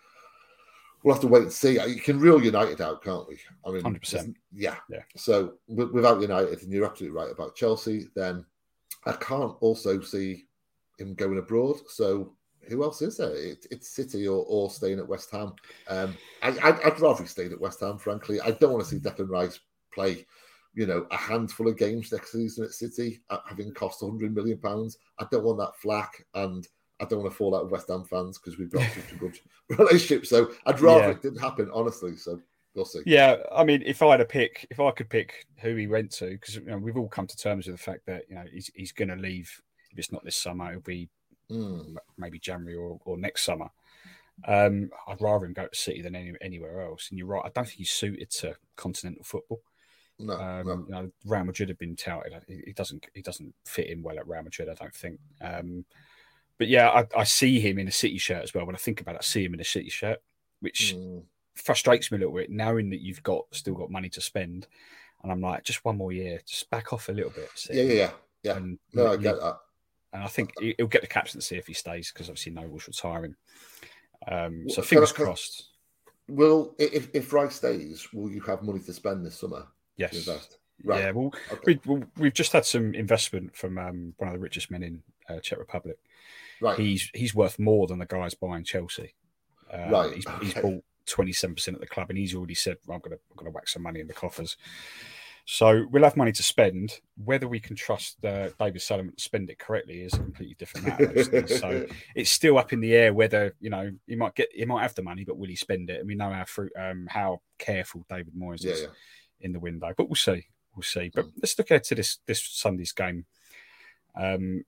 we'll 1.03 1.15
have 1.15 1.23
to 1.23 1.29
wait 1.29 1.45
and 1.45 1.53
see. 1.53 1.75
You 1.87 2.01
can 2.01 2.19
rule 2.19 2.43
United 2.45 2.81
out, 2.81 3.03
can't 3.03 3.27
we? 3.29 3.39
I 3.67 3.71
mean, 3.71 3.83
100%. 3.83 4.35
Yeah. 4.53 4.77
Yeah. 4.91 5.03
So 5.17 5.55
w- 5.69 5.93
without 5.93 6.21
United, 6.21 6.63
and 6.63 6.73
you're 6.73 6.85
absolutely 6.85 7.17
right 7.19 7.31
about 7.31 7.55
Chelsea, 7.55 8.09
then 8.15 8.45
I 9.07 9.13
can't 9.13 9.55
also 9.61 10.01
see 10.01 10.45
him 10.99 11.15
going 11.15 11.39
abroad. 11.39 11.77
So 11.89 12.35
who 12.69 12.83
else 12.83 13.03
is 13.03 13.17
there? 13.17 13.35
It, 13.35 13.67
it's 13.71 13.89
City 13.89 14.27
or, 14.27 14.45
or 14.49 14.71
staying 14.71 14.99
at 14.99 15.09
West 15.09 15.31
Ham. 15.31 15.53
Um, 15.89 16.17
I, 16.43 16.49
I'd, 16.63 16.81
I'd 16.81 17.01
rather 17.01 17.23
he 17.23 17.29
stayed 17.29 17.53
at 17.53 17.61
West 17.61 17.81
Ham, 17.81 17.99
frankly. 17.99 18.41
I 18.41 18.53
don't 18.53 18.73
want 18.73 18.85
to 18.85 18.91
see 18.91 18.99
Declan 18.99 19.29
Rice 19.29 19.61
play 19.93 20.27
you 20.75 20.87
know, 20.87 21.07
a 21.11 21.17
handful 21.17 21.69
of 21.69 21.79
games 21.79 22.11
next 22.13 22.33
season 22.33 22.65
at 22.65 22.73
City, 22.73 23.21
having 23.49 23.73
cost 23.73 24.03
100 24.03 24.35
million 24.35 24.59
pounds. 24.59 24.99
I 25.19 25.27
don't 25.31 25.45
want 25.45 25.59
that 25.59 25.77
flack, 25.77 26.25
and 26.35 26.67
I 27.01 27.05
don't 27.05 27.21
want 27.21 27.31
to 27.31 27.37
fall 27.37 27.57
out 27.57 27.65
with 27.65 27.73
West 27.73 27.89
Ham 27.89 28.05
fans 28.05 28.39
because 28.39 28.59
we've 28.59 28.71
got 28.71 28.83
such 28.93 29.13
a 29.13 29.17
good 29.17 29.39
relationship. 29.79 30.27
So 30.27 30.51
I'd 30.67 30.81
rather 30.81 31.05
yeah. 31.05 31.11
it 31.11 31.23
didn't 31.23 31.41
happen, 31.41 31.71
honestly. 31.73 32.17
So 32.17 32.41
we'll 32.75 32.85
see. 32.85 33.03
Yeah, 33.07 33.37
I 33.55 33.63
mean, 33.63 33.83
if 33.87 34.03
I 34.03 34.11
had 34.11 34.21
a 34.21 34.27
pick, 34.27 34.67
if 34.71 34.81
I 34.81 34.91
could 34.91 35.09
pick 35.09 35.47
who 35.61 35.77
he 35.77 35.87
went 35.87 36.11
to, 36.13 36.31
because 36.31 36.57
you 36.57 36.63
know, 36.63 36.79
we've 36.79 36.97
all 36.97 37.09
come 37.09 37.29
to 37.29 37.37
terms 37.37 37.67
with 37.67 37.77
the 37.77 37.83
fact 37.83 38.07
that 38.07 38.25
you 38.29 38.35
know 38.35 38.45
he's 38.53 38.71
he's 38.75 38.93
going 38.93 39.09
to 39.09 39.17
leave. 39.17 39.51
If 39.93 39.99
it's 39.99 40.13
not 40.13 40.25
this 40.25 40.37
summer, 40.37 40.71
it'll 40.71 40.81
be 40.83 41.09
mm. 41.51 41.95
maybe 42.17 42.39
January 42.39 42.75
or, 42.75 42.99
or 43.05 43.17
next 43.17 43.45
summer. 43.45 43.71
Um, 44.47 44.91
I'd 45.07 45.23
rather 45.23 45.47
him 45.47 45.53
go 45.53 45.67
to 45.67 45.75
City 45.77 46.03
than 46.03 46.17
any, 46.17 46.33
anywhere 46.41 46.83
else. 46.83 47.09
And 47.11 47.19
you're 47.19 47.29
right, 47.29 47.45
I 47.45 47.51
don't 47.55 47.65
think 47.65 47.79
he's 47.79 47.91
suited 47.91 48.31
to 48.31 48.57
continental 48.77 49.25
football. 49.25 49.61
No, 50.19 50.35
um, 50.35 50.67
no. 50.67 50.75
You 50.75 50.91
know, 50.91 51.11
Real 51.25 51.45
Madrid 51.45 51.69
have 51.69 51.79
been 51.79 51.97
touted. 51.97 52.33
He, 52.47 52.73
doesn't. 52.73 53.07
He 53.15 53.23
doesn't 53.23 53.55
fit 53.65 53.89
in 53.89 54.03
well 54.03 54.19
at 54.19 54.29
Real 54.29 54.43
Madrid. 54.43 54.69
I 54.69 54.75
don't 54.75 54.95
think. 54.95 55.19
Um, 55.41 55.85
but 56.59 56.69
yeah, 56.69 56.89
I, 56.89 57.07
I, 57.17 57.25
see 57.25 57.59
him 57.59 57.79
in 57.79 57.89
a 57.89 57.93
City 57.93 58.19
shirt 58.19 58.43
as 58.43 58.55
well. 58.55 58.65
When 58.65 58.77
I 58.77 58.79
think 58.79 59.01
about 59.01 59.17
it, 59.17 59.23
I 59.23 59.25
see 59.25 59.45
him 59.45 59.55
in 59.55 59.61
a 59.61 59.65
City 59.65 59.91
shirt, 59.91 60.23
which 60.61 60.95
mm. 60.97 61.23
frustrates 61.57 62.13
me 62.13 62.17
a 62.17 62.21
little 62.21 62.35
bit, 62.35 62.51
knowing 62.51 62.91
that 62.91 63.01
you've 63.01 63.25
got 63.25 63.47
still 63.51 63.75
got 63.75 63.91
money 63.91 64.09
to 64.11 64.21
spend. 64.21 64.69
And 65.23 65.33
I'm 65.33 65.41
like, 65.41 65.65
just 65.65 65.85
one 65.85 65.97
more 65.97 66.13
year, 66.13 66.41
just 66.47 66.71
back 66.71 66.93
off 66.93 67.09
a 67.09 67.13
little 67.13 67.33
bit. 67.33 67.49
Yeah, 67.71 67.83
yeah, 67.83 67.93
yeah, 67.93 68.11
yeah. 68.43 68.57
And, 68.57 68.79
no, 68.93 69.13
I 69.13 69.17
get 69.17 69.41
that. 69.41 69.59
And 70.15 70.23
I 70.23 70.29
think 70.29 70.53
he'll 70.61 70.87
get 70.87 71.03
the 71.03 71.09
captaincy 71.09 71.59
if 71.59 71.67
he 71.67 71.75
stays 71.75 72.13
because 72.13 72.29
obviously 72.29 72.53
Noble's 72.53 72.87
retiring. 72.87 73.35
Um, 74.29 74.71
so 74.71 74.81
fingers 74.81 75.13
crossed. 75.13 75.71
Will 76.29 76.75
if 76.79 77.09
if 77.13 77.33
Rice 77.33 77.57
stays, 77.57 78.09
will 78.15 78.31
you 78.31 78.41
have 78.43 78.63
money 78.63 78.79
to 78.81 78.93
spend 78.93 79.27
this 79.27 79.37
summer? 79.37 79.67
Yes. 79.97 80.29
Right. 80.83 81.01
Yeah. 81.01 81.11
Well, 81.11 81.33
okay. 81.53 81.79
we, 81.85 82.27
have 82.27 82.33
just 82.33 82.53
had 82.53 82.65
some 82.65 82.95
investment 82.95 83.57
from 83.57 83.79
um, 83.79 84.15
one 84.19 84.29
of 84.29 84.35
the 84.35 84.41
richest 84.41 84.71
men 84.71 84.83
in 84.83 85.03
uh, 85.29 85.41
Czech 85.41 85.59
Republic. 85.59 85.99
Right. 86.61 86.79
He's 86.79 87.11
he's 87.13 87.35
worth 87.35 87.59
more 87.59 87.87
than 87.87 87.99
the 87.99 88.07
guys 88.07 88.35
buying 88.35 88.65
Chelsea. 88.65 89.15
Uh, 89.73 89.91
right. 89.91 90.15
He's, 90.15 90.27
okay. 90.27 90.45
he's 90.45 90.55
bought 90.55 90.85
twenty 91.07 91.33
seven 91.33 91.55
percent 91.55 91.77
of 91.77 91.81
the 91.81 91.87
club, 91.87 92.11
and 92.11 92.19
he's 92.19 92.35
already 92.35 92.55
said, 92.55 92.79
"I'm 92.89 93.01
going 93.01 93.17
to 93.17 93.21
I'm 93.31 93.37
going 93.37 93.47
to 93.47 93.51
whack 93.51 93.69
some 93.69 93.83
money 93.83 94.01
in 94.01 94.07
the 94.07 94.15
coffers." 94.15 94.57
So 95.47 95.87
we'll 95.91 96.05
have 96.05 96.17
money 96.17 96.33
to 96.33 96.43
spend. 96.43 97.01
Whether 97.23 97.47
we 97.49 97.61
can 97.61 97.77
trust 97.77 98.25
uh, 98.25 98.49
David 98.59 98.81
Sullivan 98.81 99.13
to 99.15 99.23
spend 99.23 99.51
it 99.51 99.59
correctly 99.59 100.01
is 100.01 100.15
a 100.15 100.19
completely 100.19 100.57
different 100.59 100.87
matter. 100.87 101.47
so 101.47 101.87
it's 102.15 102.31
still 102.31 102.57
up 102.57 102.73
in 102.73 102.81
the 102.81 102.95
air 102.95 103.13
whether 103.13 103.55
you 103.61 103.69
know 103.69 103.91
he 104.07 104.17
might 104.17 104.35
get 104.35 104.49
he 104.55 104.65
might 104.65 104.83
have 104.83 104.95
the 104.95 105.03
money, 105.03 105.25
but 105.25 105.37
will 105.37 105.49
he 105.49 105.57
spend 105.57 105.91
it? 105.91 106.01
And 106.01 106.09
we 106.09 106.15
know 106.15 106.31
how 106.31 106.45
fruit, 106.45 106.73
um, 106.79 107.07
how 107.11 107.43
careful 107.59 108.07
David 108.09 108.33
Moyes 108.35 108.65
is 108.65 108.81
yeah, 108.81 108.87
yeah. 108.87 108.87
in 109.41 109.53
the 109.53 109.61
window. 109.61 109.93
But 109.95 110.09
we'll 110.09 110.17
see, 110.17 110.47
we'll 110.75 110.83
see. 110.83 111.11
But 111.15 111.27
mm. 111.27 111.33
let's 111.43 111.59
look 111.59 111.71
ahead 111.71 111.85
to 111.85 111.95
this 111.95 112.19
this 112.27 112.43
Sunday's 112.43 112.93
game. 112.93 113.27
Um, 114.17 114.65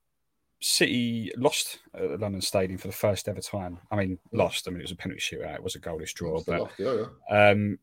City 0.61 1.33
lost 1.37 1.79
at 1.95 2.21
London 2.21 2.41
Stadium 2.41 2.79
for 2.79 2.89
the 2.89 2.95
first 2.95 3.29
ever 3.29 3.41
time. 3.41 3.79
I 3.91 3.97
mean, 3.97 4.19
lost. 4.33 4.69
I 4.69 4.71
mean, 4.71 4.81
it 4.81 4.85
was 4.85 4.93
a 4.93 4.97
penalty 4.97 5.21
shootout. 5.21 5.55
It 5.55 5.63
was 5.63 5.75
a 5.75 5.81
goalless 5.81 6.13
draw, 6.13 6.43
but 6.47 6.71
yeah, 6.79 7.05
um, 7.31 7.79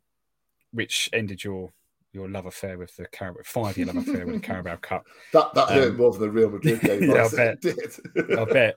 which 0.72 1.10
ended 1.12 1.44
your 1.44 1.72
your 2.14 2.30
love 2.30 2.46
affair 2.46 2.78
with 2.78 2.96
the 2.96 3.06
Carabao 3.08 3.42
five 3.44 3.78
year 3.78 3.88
love 3.88 3.98
affair 3.98 4.26
with 4.26 4.36
the 4.36 4.42
Carabao 4.42 4.76
Cup. 4.82 5.06
That 5.34 5.54
that 5.56 5.70
hurt 5.70 5.90
um, 5.90 5.98
more 5.98 6.12
than 6.12 6.22
the 6.22 6.32
Real 6.32 6.50
Madrid 6.50 6.80
game. 6.82 7.04
yeah, 7.04 7.26
I 7.26 7.36
bet. 7.36 7.66
I 8.40 8.46
bet. 8.46 8.76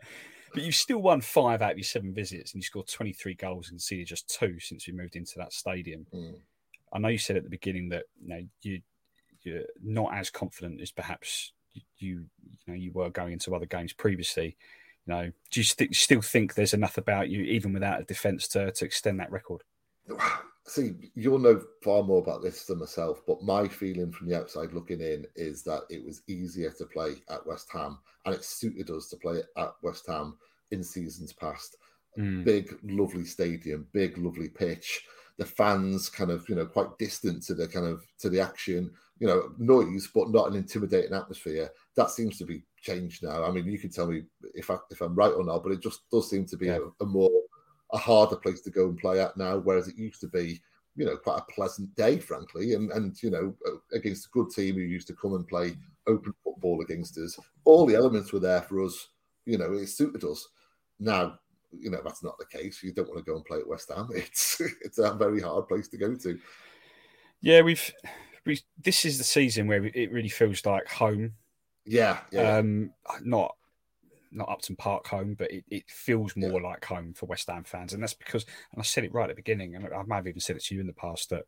But 0.54 0.62
you've 0.62 0.74
still 0.74 1.02
won 1.02 1.20
five 1.20 1.60
out 1.60 1.72
of 1.72 1.78
your 1.78 1.84
seven 1.84 2.14
visits, 2.14 2.52
and 2.54 2.62
you 2.62 2.64
scored 2.66 2.88
twenty 2.88 3.12
three 3.12 3.34
goals 3.34 3.68
and 3.68 3.74
conceded 3.74 4.06
just 4.06 4.28
two 4.28 4.58
since 4.58 4.86
we 4.86 4.94
moved 4.94 5.16
into 5.16 5.34
that 5.36 5.52
stadium. 5.52 6.06
Mm. 6.14 6.36
I 6.92 6.98
know 6.98 7.08
you 7.08 7.18
said 7.18 7.36
at 7.36 7.44
the 7.44 7.50
beginning 7.50 7.90
that 7.90 8.04
you 8.22 8.28
know 8.28 8.42
you 8.62 8.80
you're 9.42 9.64
not 9.82 10.14
as 10.14 10.30
confident 10.30 10.80
as 10.80 10.90
perhaps 10.90 11.52
you 11.74 11.82
you, 11.98 12.24
know 12.66 12.74
you 12.74 12.90
were 12.92 13.10
going 13.10 13.32
into 13.32 13.54
other 13.54 13.66
games 13.66 13.92
previously. 13.92 14.56
You 15.06 15.14
know, 15.14 15.32
do 15.50 15.60
you 15.60 15.64
st- 15.64 15.94
still 15.94 16.22
think 16.22 16.54
there's 16.54 16.74
enough 16.74 16.98
about 16.98 17.28
you, 17.28 17.42
even 17.42 17.72
without 17.72 18.00
a 18.00 18.04
defence, 18.04 18.48
to 18.48 18.72
to 18.72 18.84
extend 18.84 19.20
that 19.20 19.30
record? 19.30 19.62
See, 20.66 20.94
you'll 21.14 21.38
know 21.38 21.60
far 21.82 22.02
more 22.02 22.20
about 22.20 22.42
this 22.42 22.64
than 22.64 22.78
myself, 22.78 23.22
but 23.26 23.42
my 23.42 23.68
feeling 23.68 24.10
from 24.10 24.28
the 24.28 24.38
outside 24.38 24.72
looking 24.72 25.00
in 25.00 25.26
is 25.36 25.62
that 25.62 25.82
it 25.90 26.04
was 26.04 26.22
easier 26.28 26.70
to 26.72 26.86
play 26.86 27.14
at 27.30 27.46
West 27.46 27.68
Ham, 27.72 27.98
and 28.24 28.34
it 28.34 28.44
suited 28.44 28.90
us 28.90 29.08
to 29.08 29.16
play 29.16 29.42
at 29.56 29.72
West 29.82 30.06
Ham 30.06 30.36
in 30.72 30.82
seasons 30.82 31.32
past. 31.32 31.76
Mm. 32.18 32.44
Big, 32.44 32.76
lovely 32.82 33.24
stadium, 33.24 33.86
big, 33.92 34.18
lovely 34.18 34.48
pitch. 34.48 35.04
The 35.38 35.44
fans 35.44 36.08
kind 36.08 36.30
of, 36.30 36.48
you 36.48 36.54
know, 36.54 36.66
quite 36.66 36.98
distant 36.98 37.42
to 37.44 37.54
the 37.54 37.68
kind 37.68 37.86
of 37.86 38.04
to 38.20 38.30
the 38.30 38.40
action. 38.40 38.90
You 39.18 39.26
know, 39.26 39.50
noise, 39.58 40.08
but 40.14 40.30
not 40.30 40.48
an 40.48 40.56
intimidating 40.56 41.14
atmosphere. 41.14 41.70
That 41.94 42.10
seems 42.10 42.38
to 42.38 42.44
be 42.44 42.62
changed 42.80 43.22
now. 43.22 43.44
I 43.44 43.50
mean, 43.50 43.66
you 43.66 43.78
can 43.78 43.90
tell 43.90 44.06
me 44.06 44.22
if 44.54 44.70
I 44.70 44.76
if 44.90 45.00
I'm 45.00 45.14
right 45.14 45.32
or 45.32 45.44
not, 45.44 45.62
but 45.62 45.72
it 45.72 45.82
just 45.82 46.08
does 46.10 46.28
seem 46.30 46.46
to 46.46 46.56
be 46.56 46.66
yeah. 46.66 46.78
a, 47.00 47.04
a 47.04 47.06
more 47.06 47.30
a 47.92 47.98
harder 47.98 48.36
place 48.36 48.60
to 48.62 48.70
go 48.70 48.88
and 48.88 48.98
play 48.98 49.20
at 49.20 49.36
now, 49.36 49.58
whereas 49.58 49.88
it 49.88 49.96
used 49.96 50.20
to 50.20 50.28
be, 50.28 50.60
you 50.96 51.04
know, 51.04 51.16
quite 51.16 51.38
a 51.38 51.52
pleasant 51.52 51.94
day, 51.94 52.18
frankly, 52.18 52.74
and 52.74 52.90
and 52.92 53.22
you 53.22 53.30
know, 53.30 53.54
against 53.92 54.26
a 54.26 54.30
good 54.30 54.50
team 54.50 54.74
who 54.74 54.80
used 54.80 55.06
to 55.08 55.14
come 55.14 55.34
and 55.34 55.46
play 55.46 55.76
open 56.06 56.32
football 56.42 56.80
against 56.80 57.18
us. 57.18 57.38
All 57.64 57.86
the 57.86 57.94
elements 57.94 58.32
were 58.32 58.40
there 58.40 58.62
for 58.62 58.82
us. 58.84 59.08
You 59.44 59.58
know, 59.58 59.72
it 59.74 59.86
suited 59.88 60.24
us. 60.24 60.48
Now, 60.98 61.38
you 61.72 61.90
know, 61.90 62.00
that's 62.02 62.22
not 62.22 62.38
the 62.38 62.46
case. 62.46 62.82
You 62.82 62.92
don't 62.92 63.08
want 63.08 63.18
to 63.18 63.30
go 63.30 63.36
and 63.36 63.44
play 63.44 63.58
at 63.58 63.68
West 63.68 63.90
Ham. 63.94 64.08
It's 64.14 64.60
it's 64.60 64.98
a 64.98 65.14
very 65.14 65.40
hard 65.40 65.68
place 65.68 65.88
to 65.88 65.96
go 65.96 66.14
to. 66.14 66.38
Yeah, 67.40 67.62
we've 67.62 67.92
we. 68.44 68.60
This 68.82 69.04
is 69.04 69.18
the 69.18 69.24
season 69.24 69.68
where 69.68 69.84
it 69.84 70.12
really 70.12 70.28
feels 70.28 70.64
like 70.64 70.88
home. 70.88 71.34
Yeah, 71.84 72.18
yeah. 72.32 72.56
Um, 72.56 72.90
not 73.22 73.54
not 74.36 74.48
Upton 74.48 74.76
Park 74.76 75.06
home, 75.06 75.34
but 75.34 75.50
it, 75.50 75.64
it 75.70 75.84
feels 75.88 76.36
more 76.36 76.60
yeah. 76.60 76.68
like 76.68 76.84
home 76.84 77.12
for 77.14 77.26
West 77.26 77.48
Ham 77.48 77.64
fans. 77.64 77.92
And 77.92 78.02
that's 78.02 78.14
because, 78.14 78.44
and 78.72 78.80
I 78.80 78.84
said 78.84 79.04
it 79.04 79.12
right 79.12 79.28
at 79.28 79.36
the 79.36 79.42
beginning, 79.42 79.74
and 79.74 79.86
I 79.86 80.02
might 80.02 80.16
have 80.16 80.26
even 80.26 80.40
said 80.40 80.56
it 80.56 80.64
to 80.64 80.74
you 80.74 80.80
in 80.80 80.86
the 80.86 80.92
past, 80.92 81.30
that 81.30 81.44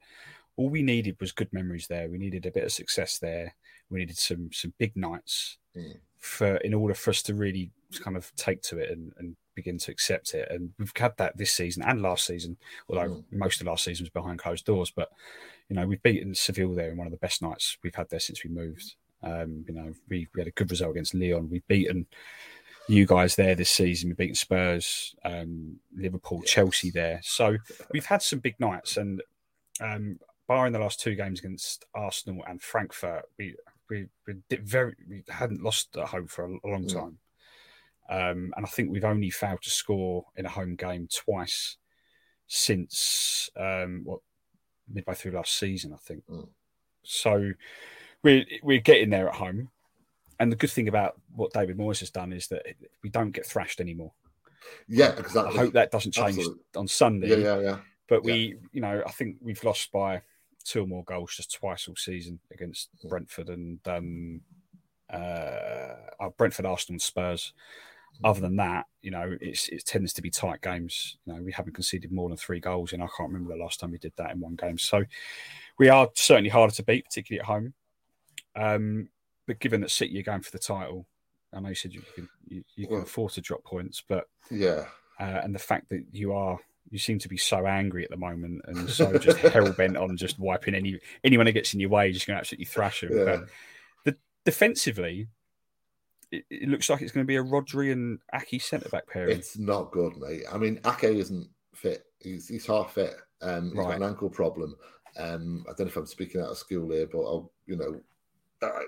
all 0.57 0.68
we 0.68 0.83
needed 0.83 1.16
was 1.20 1.33
good 1.33 1.53
memories 1.53 1.87
there. 1.87 2.09
We 2.09 2.18
needed 2.18 2.44
a 2.44 2.51
bit 2.51 2.64
of 2.64 2.72
success 2.72 3.18
there. 3.18 3.55
We 3.90 4.01
needed 4.01 4.18
some 4.18 4.51
some 4.53 4.74
big 4.79 4.96
nights 4.96 5.57
mm. 5.77 5.94
for 6.18 6.57
in 6.57 6.74
order 6.74 6.94
for 6.94 7.11
us 7.11 7.22
to 7.22 7.35
really 7.35 7.70
kind 8.01 8.16
of 8.16 8.35
take 8.35 8.61
to 8.62 8.79
it 8.79 8.90
and, 8.90 9.12
and 9.18 9.37
begin 9.55 9.79
to 9.79 9.90
accept 9.90 10.35
it. 10.35 10.48
And 10.51 10.70
we've 10.79 10.92
had 10.96 11.16
that 11.16 11.37
this 11.37 11.53
season 11.53 11.83
and 11.85 12.03
last 12.03 12.27
season, 12.27 12.57
although 12.88 13.09
mm. 13.09 13.24
most 13.31 13.61
of 13.61 13.66
last 13.66 13.85
season 13.85 14.05
was 14.05 14.11
behind 14.11 14.40
closed 14.40 14.66
doors. 14.66 14.90
But 14.90 15.11
you 15.68 15.77
know, 15.77 15.87
we've 15.87 16.03
beaten 16.03 16.35
Seville 16.35 16.74
there 16.74 16.90
in 16.90 16.96
one 16.96 17.07
of 17.07 17.12
the 17.12 17.18
best 17.18 17.40
nights 17.40 17.79
we've 17.83 17.94
had 17.94 18.11
there 18.11 18.20
since 18.20 18.42
we 18.42 18.51
moved. 18.51 18.96
Um, 19.22 19.64
you 19.66 19.74
know, 19.74 19.92
we, 20.09 20.29
we 20.35 20.40
had 20.40 20.48
a 20.48 20.53
good 20.53 20.70
result 20.70 20.92
against 20.92 21.14
Lyon. 21.14 21.51
We've 21.51 21.66
beaten 21.66 22.07
you 22.88 23.07
guys 23.07 23.37
there 23.37 23.55
this 23.55 23.70
season. 23.70 24.09
We've 24.09 24.16
beaten 24.16 24.35
Spurs, 24.35 25.14
um, 25.24 25.79
Liverpool, 25.94 26.40
yes. 26.42 26.51
Chelsea 26.51 26.90
there. 26.90 27.20
So 27.22 27.57
we've 27.92 28.07
had 28.07 28.22
some 28.22 28.40
big 28.40 28.59
nights, 28.59 28.96
and 28.96 29.22
um, 29.81 30.18
barring 30.46 30.72
the 30.72 30.79
last 30.79 31.01
two 31.01 31.14
games 31.14 31.38
against 31.38 31.85
Arsenal 31.94 32.42
and 32.48 32.61
Frankfurt, 32.61 33.24
we 33.38 33.57
we, 33.90 34.07
we 34.27 34.35
very 34.51 34.94
we 35.09 35.22
hadn't 35.29 35.62
lost 35.62 35.96
at 35.96 36.09
home 36.09 36.27
for 36.27 36.44
a, 36.44 36.48
a 36.48 36.68
long 36.68 36.85
mm. 36.85 36.92
time. 36.92 37.18
Mm. 38.11 38.31
Um, 38.31 38.55
and 38.57 38.64
I 38.64 38.68
think 38.68 38.90
we've 38.90 39.05
only 39.05 39.31
failed 39.31 39.62
to 39.62 39.70
score 39.70 40.24
in 40.35 40.46
a 40.46 40.51
home 40.51 40.77
game 40.77 41.09
twice 41.14 41.77
since 42.46 43.51
um, 43.55 44.01
what 44.05 44.20
midway 44.90 45.14
through 45.14 45.33
last 45.33 45.59
season, 45.59 45.92
I 45.92 45.98
think. 45.98 46.24
Mm. 46.27 46.48
So 47.03 47.53
we're 48.22 48.44
we're 48.62 48.81
getting 48.81 49.11
there 49.11 49.29
at 49.29 49.37
home 49.37 49.70
and 50.40 50.53
the 50.53 50.57
good 50.57 50.70
thing 50.70 50.88
about 50.88 51.20
what 51.35 51.53
David 51.53 51.79
Moyes 51.79 52.01
has 52.01 52.11
done 52.11 52.33
is 52.33 52.48
that 52.48 52.64
we 53.03 53.11
don't 53.11 53.33
get 53.33 53.46
thrashed 53.46 53.81
anymore. 53.81 54.12
Yeah, 54.87 55.12
exactly. 55.18 55.59
I 55.59 55.62
hope 55.62 55.72
that 55.74 55.90
doesn't 55.90 56.12
change 56.12 56.38
Absolutely. 56.38 56.62
on 56.77 56.88
Sunday. 56.88 57.29
Yeah, 57.29 57.37
yeah, 57.37 57.61
yeah. 57.61 57.79
But 58.09 58.24
we, 58.24 58.35
yeah. 58.35 58.55
you 58.72 58.81
know, 58.81 59.03
I 59.07 59.11
think 59.11 59.37
we've 59.40 59.62
lost 59.64 59.92
by 59.92 60.22
two 60.64 60.83
or 60.83 60.87
more 60.87 61.05
goals 61.05 61.35
just 61.35 61.53
twice 61.53 61.88
all 61.88 61.96
season 61.96 62.38
against 62.53 62.90
Brentford 63.09 63.48
and 63.48 63.79
um, 63.87 64.40
uh, 65.11 65.94
Brentford, 66.37 66.66
Arsenal, 66.66 66.94
and 66.94 67.03
Spurs. 67.03 67.53
Other 68.24 68.40
than 68.40 68.57
that, 68.57 68.87
you 69.01 69.12
know, 69.12 69.37
it's, 69.40 69.68
it 69.68 69.85
tends 69.85 70.12
to 70.14 70.22
be 70.22 70.31
tight 70.31 70.61
games. 70.61 71.18
You 71.24 71.35
know, 71.35 71.42
we 71.42 71.53
haven't 71.53 71.74
conceded 71.74 72.11
more 72.11 72.29
than 72.29 72.37
three 72.37 72.59
goals, 72.59 72.92
and 72.92 73.03
I 73.03 73.07
can't 73.16 73.31
remember 73.31 73.55
the 73.55 73.62
last 73.62 73.79
time 73.79 73.92
we 73.92 73.98
did 73.98 74.12
that 74.16 74.33
in 74.33 74.40
one 74.40 74.57
game. 74.57 74.77
So 74.77 75.05
we 75.79 75.88
are 75.88 76.09
certainly 76.14 76.51
harder 76.51 76.74
to 76.74 76.83
beat, 76.83 77.05
particularly 77.05 77.40
at 77.40 77.46
home. 77.46 77.74
Um, 78.57 79.09
but 79.48 79.58
given 79.58 79.80
that 79.80 79.90
City 79.90 80.20
are 80.20 80.22
going 80.22 80.42
for 80.42 80.52
the 80.52 80.58
title, 80.61 81.06
I 81.52 81.58
know 81.58 81.70
you 81.70 81.74
said 81.74 81.94
you 81.94 82.02
can 82.14 82.28
you, 82.46 82.62
you 82.76 82.87
can 82.87 82.96
well, 82.96 83.02
afford 83.02 83.32
to 83.32 83.40
drop 83.40 83.64
points, 83.64 84.04
but 84.06 84.28
yeah, 84.50 84.84
uh, 85.18 85.40
and 85.42 85.54
the 85.54 85.58
fact 85.58 85.88
that 85.88 86.04
you 86.12 86.32
are 86.34 86.58
you 86.90 86.98
seem 86.98 87.18
to 87.18 87.28
be 87.28 87.37
so 87.37 87.66
angry 87.66 88.04
at 88.04 88.11
the 88.11 88.16
moment 88.16 88.62
and 88.66 88.88
so 88.88 89.18
just 89.18 89.38
hell 89.52 89.72
bent 89.72 89.96
on 89.96 90.16
just 90.16 90.38
wiping 90.38 90.74
any 90.74 90.98
anyone 91.24 91.46
that 91.46 91.52
gets 91.52 91.74
in 91.74 91.80
your 91.80 91.90
way, 91.90 92.12
just 92.12 92.26
going 92.26 92.37
to 92.37 92.40
absolutely 92.40 92.66
thrash 92.66 93.00
them. 93.00 93.16
Yeah. 93.16 93.24
But 93.24 93.48
the 94.04 94.18
defensively, 94.44 95.28
it, 96.30 96.44
it, 96.50 96.68
looks 96.68 96.88
like 96.88 97.02
it's 97.02 97.12
going 97.12 97.24
to 97.24 97.28
be 97.28 97.37
a 97.37 97.42
Rodri 97.42 97.92
and 97.92 98.18
Ake 98.34 98.61
centre 98.62 98.88
back 98.88 99.06
pairing. 99.08 99.37
It's 99.37 99.58
not 99.58 99.90
good, 99.90 100.16
mate. 100.18 100.44
I 100.52 100.58
mean, 100.58 100.80
Ake 100.87 101.04
isn't 101.04 101.48
fit. 101.74 102.04
He's 102.20 102.48
he's 102.48 102.66
half 102.66 102.94
fit. 102.94 103.16
Um, 103.40 103.70
he's 103.70 103.74
right. 103.74 103.88
got 103.88 103.96
an 103.96 104.02
ankle 104.02 104.30
problem, 104.30 104.76
Um, 105.16 105.64
I 105.68 105.72
don't 105.72 105.87
know 105.87 105.87
if 105.87 105.96
I'm 105.96 106.06
speaking 106.06 106.40
out 106.40 106.48
of 106.48 106.58
school 106.58 106.90
here, 106.90 107.06
but 107.11 107.20
I'll, 107.20 107.52
you 107.66 107.76
know, 107.76 108.00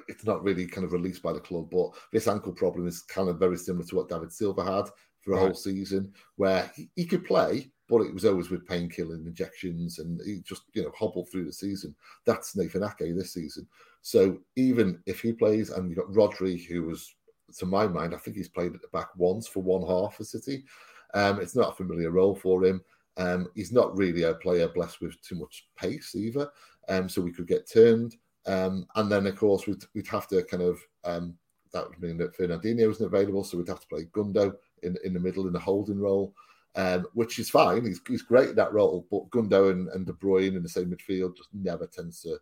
it's 0.09 0.24
not 0.24 0.42
really 0.42 0.66
kind 0.66 0.85
of 0.85 0.92
released 0.92 1.22
by 1.22 1.33
the 1.33 1.40
club. 1.40 1.68
But 1.70 1.90
this 2.12 2.28
ankle 2.28 2.52
problem 2.52 2.87
is 2.87 3.02
kind 3.02 3.28
of 3.28 3.38
very 3.38 3.56
similar 3.56 3.85
to 3.87 3.96
what 3.96 4.09
David 4.09 4.33
Silva 4.33 4.64
had 4.64 4.87
for 5.20 5.33
a 5.33 5.35
right. 5.37 5.40
whole 5.40 5.54
season, 5.54 6.12
where 6.37 6.70
he, 6.74 6.88
he, 6.96 7.04
could 7.04 7.24
play, 7.24 7.70
but 7.88 8.00
it 8.00 8.14
was 8.14 8.24
always 8.24 8.50
with 8.50 8.66
painkilling 8.66 9.26
injections, 9.26 9.98
and 9.98 10.20
he 10.24 10.40
just 10.40 10.62
you 10.72 10.83
know 10.83 10.92
hobbled 10.98 11.28
through 11.30 11.44
the 11.44 11.52
season. 11.52 11.94
That's 12.24 12.56
Nathan 12.56 12.85
Ake 12.85 13.14
this 13.14 13.35
season. 13.35 13.66
So 14.02 14.38
even 14.56 15.02
if 15.06 15.20
he 15.20 15.33
plays, 15.33 15.70
and 15.70 15.88
you've 15.88 15.98
got 15.98 16.12
Rodri, 16.12 16.64
who 16.66 16.85
was, 16.85 17.14
to 17.59 17.66
my 17.66 17.87
mind, 17.87 18.14
I 18.14 18.18
think 18.18 18.37
he's 18.37 18.48
played 18.48 18.74
at 18.74 18.80
the 18.80 18.88
back 18.88 19.09
once 19.16 19.46
for 19.46 19.62
one 19.62 19.87
half 19.87 20.16
for 20.16 20.24
City. 20.24 20.64
Um, 21.12 21.40
it's 21.40 21.56
not 21.56 21.72
a 21.72 21.76
familiar 21.76 22.11
role 22.11 22.35
for 22.35 22.64
him. 22.64 22.80
Um, 23.16 23.48
he's 23.54 23.72
not 23.72 23.96
really 23.98 24.22
a 24.22 24.35
player 24.35 24.68
blessed 24.68 25.00
with 25.00 25.20
too 25.20 25.35
much 25.35 25.68
pace 25.76 26.14
either. 26.14 26.50
Um, 26.88 27.09
so 27.09 27.20
we 27.20 27.33
could 27.33 27.46
get 27.46 27.70
turned. 27.70 28.16
Um, 28.46 28.87
and 28.96 29.11
then, 29.11 29.26
of 29.26 29.37
course, 29.37 29.66
we'd, 29.66 29.85
we'd 29.94 30.07
have 30.09 30.26
to 30.29 30.42
kind 30.44 30.62
of, 30.62 30.81
um, 31.05 31.37
that 31.72 31.88
would 31.88 32.00
mean 32.00 32.16
that 32.18 32.37
Fernandinho 32.37 32.90
isn't 32.90 33.07
available. 33.07 33.44
So 33.44 33.59
we'd 33.59 33.68
have 33.68 33.81
to 33.81 33.87
play 33.87 34.05
Gundo 34.12 34.55
in, 34.83 34.96
in 35.05 35.14
the 35.14 35.20
middle 35.20 35.46
in 35.46 35.55
a 35.55 35.59
holding 35.61 36.00
role, 36.00 36.35
um, 36.74 37.07
which 37.14 37.38
is 37.38 37.50
fine. 37.50 37.85
He's, 37.85 38.00
he's 38.09 38.22
great 38.22 38.50
in 38.50 38.57
that 38.57 38.72
role. 38.72 39.07
But 39.11 39.31
Gundo 39.31 39.70
and, 39.70 39.88
and 39.88 40.07
De 40.07 40.12
Bruyne 40.12 40.57
in 40.57 40.62
the 40.62 40.68
same 40.68 40.90
midfield 40.90 41.37
just 41.37 41.50
never 41.53 41.87
tends 41.87 42.22
to 42.22 42.38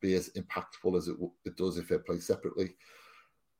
be 0.00 0.14
as 0.14 0.30
impactful 0.30 0.96
as 0.96 1.08
it, 1.08 1.16
it 1.44 1.56
does 1.56 1.78
if 1.78 1.88
they 1.88 1.98
play 1.98 2.18
separately. 2.18 2.76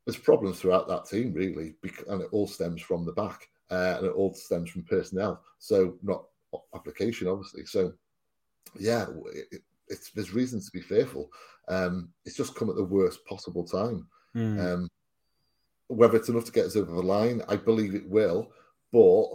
There's 0.05 0.17
problems 0.17 0.61
throughout 0.61 0.89
that 0.89 1.07
team, 1.07 1.33
really, 1.33 1.75
and 2.09 2.23
it 2.23 2.29
all 2.33 2.49
stems 2.49 2.83
from 2.83 3.05
the 3.05 3.13
back. 3.13 3.49
Uh, 3.71 3.95
and 3.97 4.07
it 4.07 4.13
all 4.13 4.35
stems 4.35 4.69
from 4.69 4.83
personnel. 4.83 5.43
So 5.59 5.97
not 6.03 6.25
application, 6.75 7.27
obviously. 7.27 7.65
So, 7.65 7.95
yeah, 8.79 9.07
it, 9.33 9.63
it's 9.93 10.11
there's 10.11 10.35
reasons 10.35 10.67
to 10.67 10.73
be 10.73 10.81
fearful. 10.81 11.31
Um, 11.69 12.09
it's 12.25 12.37
just 12.37 12.55
come 12.55 12.71
at 12.71 12.77
the 12.77 12.85
worst 12.85 13.25
possible 13.27 13.65
time. 13.65 14.07
Mm. 14.35 14.75
Um, 14.75 14.89
whether 15.89 16.17
it's 16.17 16.29
enough 16.29 16.47
to 16.47 16.53
get 16.53 16.67
us 16.67 16.77
over 16.77 16.93
the 16.93 17.03
line, 17.03 17.43
I 17.49 17.57
believe 17.57 17.95
it 17.95 18.09
will, 18.09 18.51
but 18.93 19.27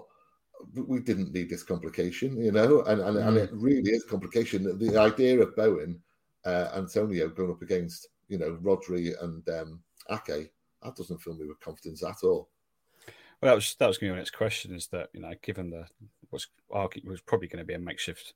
we 0.73 0.99
didn't 0.99 1.33
need 1.33 1.49
this 1.49 1.63
complication, 1.63 2.35
you 2.41 2.51
know, 2.51 2.81
and 2.83 3.01
and, 3.01 3.17
mm. 3.17 3.27
and 3.27 3.37
it 3.37 3.49
really 3.53 3.91
is 3.91 4.03
complication. 4.03 4.77
The 4.77 4.97
idea 4.97 5.39
of 5.39 5.55
Bowen, 5.55 6.01
uh, 6.45 6.69
Antonio 6.75 7.29
going 7.29 7.51
up 7.51 7.61
against, 7.61 8.07
you 8.27 8.37
know, 8.37 8.57
Rodri 8.61 9.13
and 9.23 9.47
um, 9.49 9.79
Ake, 10.09 10.51
that 10.83 10.95
doesn't 10.95 11.21
fill 11.21 11.35
me 11.35 11.47
with 11.47 11.59
confidence 11.59 12.03
at 12.03 12.23
all. 12.23 12.49
Well, 13.41 13.51
that 13.51 13.55
was 13.55 13.75
that 13.75 13.87
was 13.87 13.97
going 13.97 14.09
to 14.09 14.13
be 14.13 14.15
my 14.15 14.21
next 14.21 14.31
question. 14.31 14.73
Is 14.73 14.87
that 14.87 15.09
you 15.13 15.21
know, 15.21 15.33
given 15.43 15.69
the 15.69 15.85
what's 16.29 16.47
was 16.69 17.21
probably 17.21 17.47
going 17.47 17.59
to 17.59 17.65
be 17.65 17.75
a 17.75 17.79
makeshift 17.79 18.33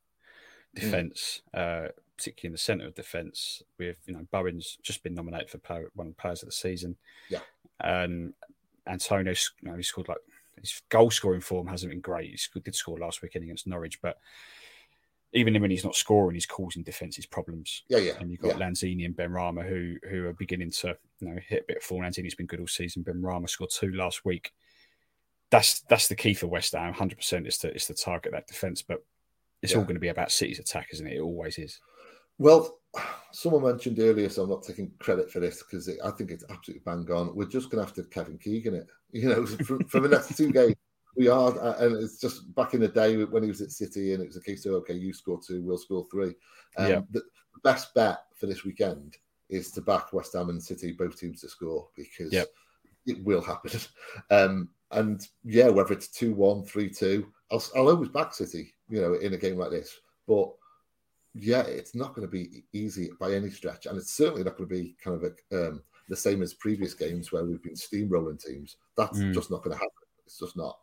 defense, 0.75 1.41
mm. 1.55 1.85
uh, 1.85 1.89
particularly 2.21 2.49
in 2.49 2.53
the 2.53 2.57
centre 2.59 2.85
of 2.85 2.95
defence, 2.95 3.63
with 3.77 3.97
you 4.05 4.13
know 4.13 4.25
Bowen's 4.31 4.77
just 4.83 5.03
been 5.03 5.15
nominated 5.15 5.49
for 5.49 5.57
player, 5.57 5.89
one 5.95 6.07
of 6.07 6.13
the 6.13 6.21
players 6.21 6.43
of 6.43 6.49
the 6.49 6.53
season. 6.53 6.95
Yeah, 7.29 7.39
and 7.79 8.33
Antonio, 8.87 9.33
you 9.61 9.69
know, 9.69 9.75
he 9.75 9.83
scored 9.83 10.07
like 10.07 10.19
his 10.59 10.81
goal 10.89 11.09
scoring 11.09 11.41
form 11.41 11.67
hasn't 11.67 11.91
been 11.91 12.01
great. 12.01 12.29
He 12.29 12.59
did 12.59 12.75
score 12.75 12.99
last 12.99 13.21
weekend 13.21 13.43
against 13.43 13.67
Norwich, 13.67 14.01
but 14.01 14.17
even 15.33 15.59
when 15.59 15.71
he's 15.71 15.85
not 15.85 15.95
scoring, 15.95 16.35
he's 16.35 16.45
causing 16.45 16.83
defenses 16.83 17.25
problems. 17.25 17.83
Yeah, 17.87 17.99
yeah. 17.99 18.13
And 18.19 18.29
you've 18.29 18.41
got 18.41 18.59
yeah. 18.59 18.67
Lanzini 18.67 19.05
and 19.05 19.15
Benrahma 19.15 19.67
who 19.67 19.95
who 20.09 20.27
are 20.27 20.33
beginning 20.33 20.71
to 20.71 20.95
you 21.19 21.27
know 21.27 21.39
hit 21.47 21.63
a 21.63 21.65
bit 21.67 21.77
of 21.77 21.83
form. 21.83 22.03
Lanzini's 22.03 22.35
been 22.35 22.45
good 22.45 22.59
all 22.59 22.67
season. 22.67 23.03
Benrahma 23.03 23.49
scored 23.49 23.71
two 23.71 23.91
last 23.93 24.25
week 24.25 24.51
that's 25.51 25.81
that's 25.81 26.07
the 26.07 26.15
key 26.15 26.33
for 26.33 26.47
West 26.47 26.71
Ham. 26.71 26.93
Hundred 26.93 27.17
percent 27.17 27.45
is 27.45 27.57
to 27.59 27.73
is 27.75 27.85
to 27.87 27.93
target 27.93 28.31
that 28.31 28.47
defence, 28.47 28.81
but 28.81 29.03
it's 29.61 29.73
yeah. 29.73 29.77
all 29.77 29.83
going 29.83 29.95
to 29.95 30.01
be 30.01 30.07
about 30.07 30.31
City's 30.31 30.59
attack, 30.59 30.87
isn't 30.93 31.05
it? 31.05 31.17
It 31.17 31.21
always 31.21 31.59
is. 31.59 31.79
Well, 32.37 32.79
someone 33.31 33.63
mentioned 33.63 33.99
earlier, 33.99 34.29
so 34.29 34.43
I'm 34.43 34.49
not 34.49 34.63
taking 34.63 34.91
credit 34.99 35.31
for 35.31 35.39
this 35.39 35.63
because 35.63 35.89
I 36.03 36.11
think 36.11 36.31
it's 36.31 36.43
absolutely 36.49 36.83
bang 36.85 37.09
on. 37.11 37.35
We're 37.35 37.45
just 37.45 37.69
going 37.69 37.81
to 37.81 37.85
have 37.85 37.95
to 37.95 38.03
Kevin 38.03 38.37
Keegan 38.37 38.75
it. 38.75 38.87
You 39.13 39.27
know, 39.27 39.45
for, 39.45 39.77
for 39.89 39.99
the 39.99 40.07
next 40.07 40.37
two 40.37 40.53
games, 40.53 40.77
we 41.17 41.27
are, 41.27 41.51
uh, 41.59 41.75
and 41.79 41.97
it's 41.97 42.17
just 42.17 42.55
back 42.55 42.73
in 42.73 42.79
the 42.79 42.87
day 42.87 43.21
when 43.25 43.43
he 43.43 43.49
was 43.49 43.59
at 43.59 43.71
City, 43.71 44.13
and 44.13 44.23
it 44.23 44.27
was 44.27 44.37
a 44.37 44.41
case 44.41 44.65
of 44.65 44.73
okay, 44.75 44.93
you 44.93 45.11
score 45.11 45.37
two, 45.45 45.61
we'll 45.61 45.77
score 45.77 46.05
three. 46.09 46.33
Um, 46.77 46.89
yeah. 46.89 47.01
The 47.11 47.21
best 47.61 47.93
bet 47.93 48.19
for 48.37 48.45
this 48.45 48.63
weekend 48.63 49.17
is 49.49 49.69
to 49.71 49.81
back 49.81 50.13
West 50.13 50.31
Ham 50.31 50.49
and 50.49 50.63
City, 50.63 50.93
both 50.93 51.19
teams 51.19 51.41
to 51.41 51.49
score, 51.49 51.89
because 51.97 52.31
yep. 52.31 52.47
it 53.05 53.21
will 53.23 53.41
happen. 53.41 53.79
Um, 54.29 54.69
and 54.91 55.25
yeah, 55.43 55.67
whether 55.67 55.93
it's 55.93 56.07
2 56.07 56.33
1, 56.33 56.63
3 56.63 56.89
2, 56.89 57.27
I'll, 57.51 57.63
I'll 57.75 57.89
always 57.89 58.09
back 58.09 58.33
City, 58.33 58.73
you 58.89 59.01
know, 59.01 59.13
in 59.15 59.33
a 59.33 59.37
game 59.37 59.57
like 59.57 59.71
this. 59.71 59.99
But 60.27 60.51
yeah, 61.33 61.61
it's 61.61 61.95
not 61.95 62.13
going 62.13 62.27
to 62.27 62.31
be 62.31 62.63
easy 62.73 63.09
by 63.19 63.33
any 63.33 63.49
stretch. 63.49 63.85
And 63.85 63.97
it's 63.97 64.13
certainly 64.13 64.43
not 64.43 64.57
going 64.57 64.69
to 64.69 64.75
be 64.75 64.95
kind 65.03 65.15
of 65.15 65.23
a, 65.23 65.67
um, 65.67 65.81
the 66.09 66.15
same 66.15 66.41
as 66.41 66.53
previous 66.53 66.93
games 66.93 67.31
where 67.31 67.45
we've 67.45 67.63
been 67.63 67.73
steamrolling 67.73 68.43
teams. 68.43 68.77
That's 68.97 69.19
mm. 69.19 69.33
just 69.33 69.51
not 69.51 69.63
going 69.63 69.75
to 69.75 69.77
happen. 69.77 69.89
It's 70.25 70.39
just 70.39 70.57
not. 70.57 70.77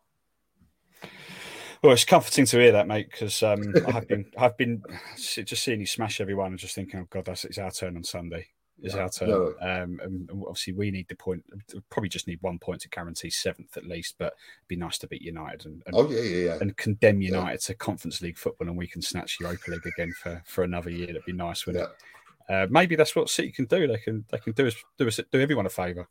Well, 1.82 1.92
it's 1.92 2.04
comforting 2.04 2.46
to 2.46 2.58
hear 2.58 2.72
that, 2.72 2.88
mate, 2.88 3.08
because 3.10 3.42
um, 3.42 3.74
I've 3.94 4.08
been 4.08 4.26
I've 4.36 4.56
been 4.56 4.82
just 5.16 5.62
seeing 5.62 5.80
you 5.80 5.86
smash 5.86 6.20
everyone 6.20 6.48
and 6.48 6.58
just 6.58 6.74
thinking, 6.74 7.00
oh 7.00 7.06
god, 7.08 7.26
that's 7.26 7.44
it's 7.44 7.58
our 7.58 7.70
turn 7.70 7.96
on 7.96 8.02
Sunday 8.02 8.48
is 8.82 8.94
yeah. 8.94 9.02
our 9.02 9.08
turn. 9.08 9.28
No. 9.28 9.54
Um, 9.60 10.00
and 10.02 10.30
obviously, 10.30 10.72
we 10.72 10.90
need 10.90 11.08
the 11.08 11.14
point. 11.14 11.44
Probably 11.90 12.08
just 12.08 12.26
need 12.26 12.38
one 12.42 12.58
point 12.58 12.80
to 12.82 12.88
guarantee 12.88 13.30
seventh 13.30 13.76
at 13.76 13.86
least. 13.86 14.16
But 14.18 14.34
it'd 14.58 14.68
be 14.68 14.76
nice 14.76 14.98
to 14.98 15.06
beat 15.06 15.22
United 15.22 15.66
and, 15.66 15.82
and 15.86 15.94
oh 15.94 16.10
yeah, 16.10 16.20
yeah, 16.20 16.44
yeah. 16.46 16.58
and 16.60 16.76
condemn 16.76 17.20
United 17.20 17.62
yeah. 17.62 17.66
to 17.66 17.74
Conference 17.74 18.20
League 18.20 18.38
football, 18.38 18.68
and 18.68 18.76
we 18.76 18.86
can 18.86 19.02
snatch 19.02 19.38
Europa 19.40 19.70
League 19.70 19.86
again 19.86 20.12
for, 20.12 20.42
for 20.46 20.64
another 20.64 20.90
year. 20.90 21.08
That'd 21.08 21.24
be 21.24 21.32
nice, 21.32 21.66
wouldn't 21.66 21.84
it? 21.84 22.52
Uh, 22.52 22.66
maybe 22.70 22.96
that's 22.96 23.14
what 23.14 23.28
City 23.28 23.52
can 23.52 23.66
do. 23.66 23.86
They 23.86 23.98
can 23.98 24.24
they 24.30 24.38
can 24.38 24.52
do 24.52 24.66
us 24.66 24.74
do 24.96 25.06
us 25.06 25.20
do 25.30 25.40
everyone 25.40 25.66
a 25.66 25.70
favour. 25.70 26.08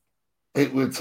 It 0.56 0.74
would, 0.74 0.98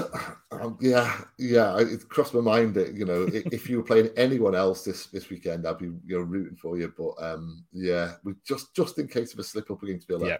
um, 0.50 0.76
yeah, 0.82 1.18
yeah. 1.38 1.78
It 1.78 2.06
crossed 2.10 2.34
my 2.34 2.40
mind 2.40 2.74
that 2.74 2.92
you 2.94 3.06
know 3.06 3.26
if 3.30 3.70
you 3.70 3.78
were 3.78 3.82
playing 3.82 4.10
anyone 4.16 4.54
else 4.54 4.84
this 4.84 5.06
this 5.06 5.30
weekend, 5.30 5.66
I'd 5.66 5.78
be 5.78 5.86
you 5.86 6.18
know 6.18 6.20
rooting 6.20 6.56
for 6.56 6.76
you. 6.78 6.92
But 6.96 7.12
um, 7.22 7.64
yeah, 7.72 8.14
we 8.22 8.34
just 8.44 8.74
just 8.74 8.98
in 8.98 9.08
case 9.08 9.32
of 9.32 9.38
a 9.38 9.44
slip 9.44 9.70
up 9.70 9.82
against 9.82 10.08
Villa. 10.08 10.28
Yeah, 10.28 10.36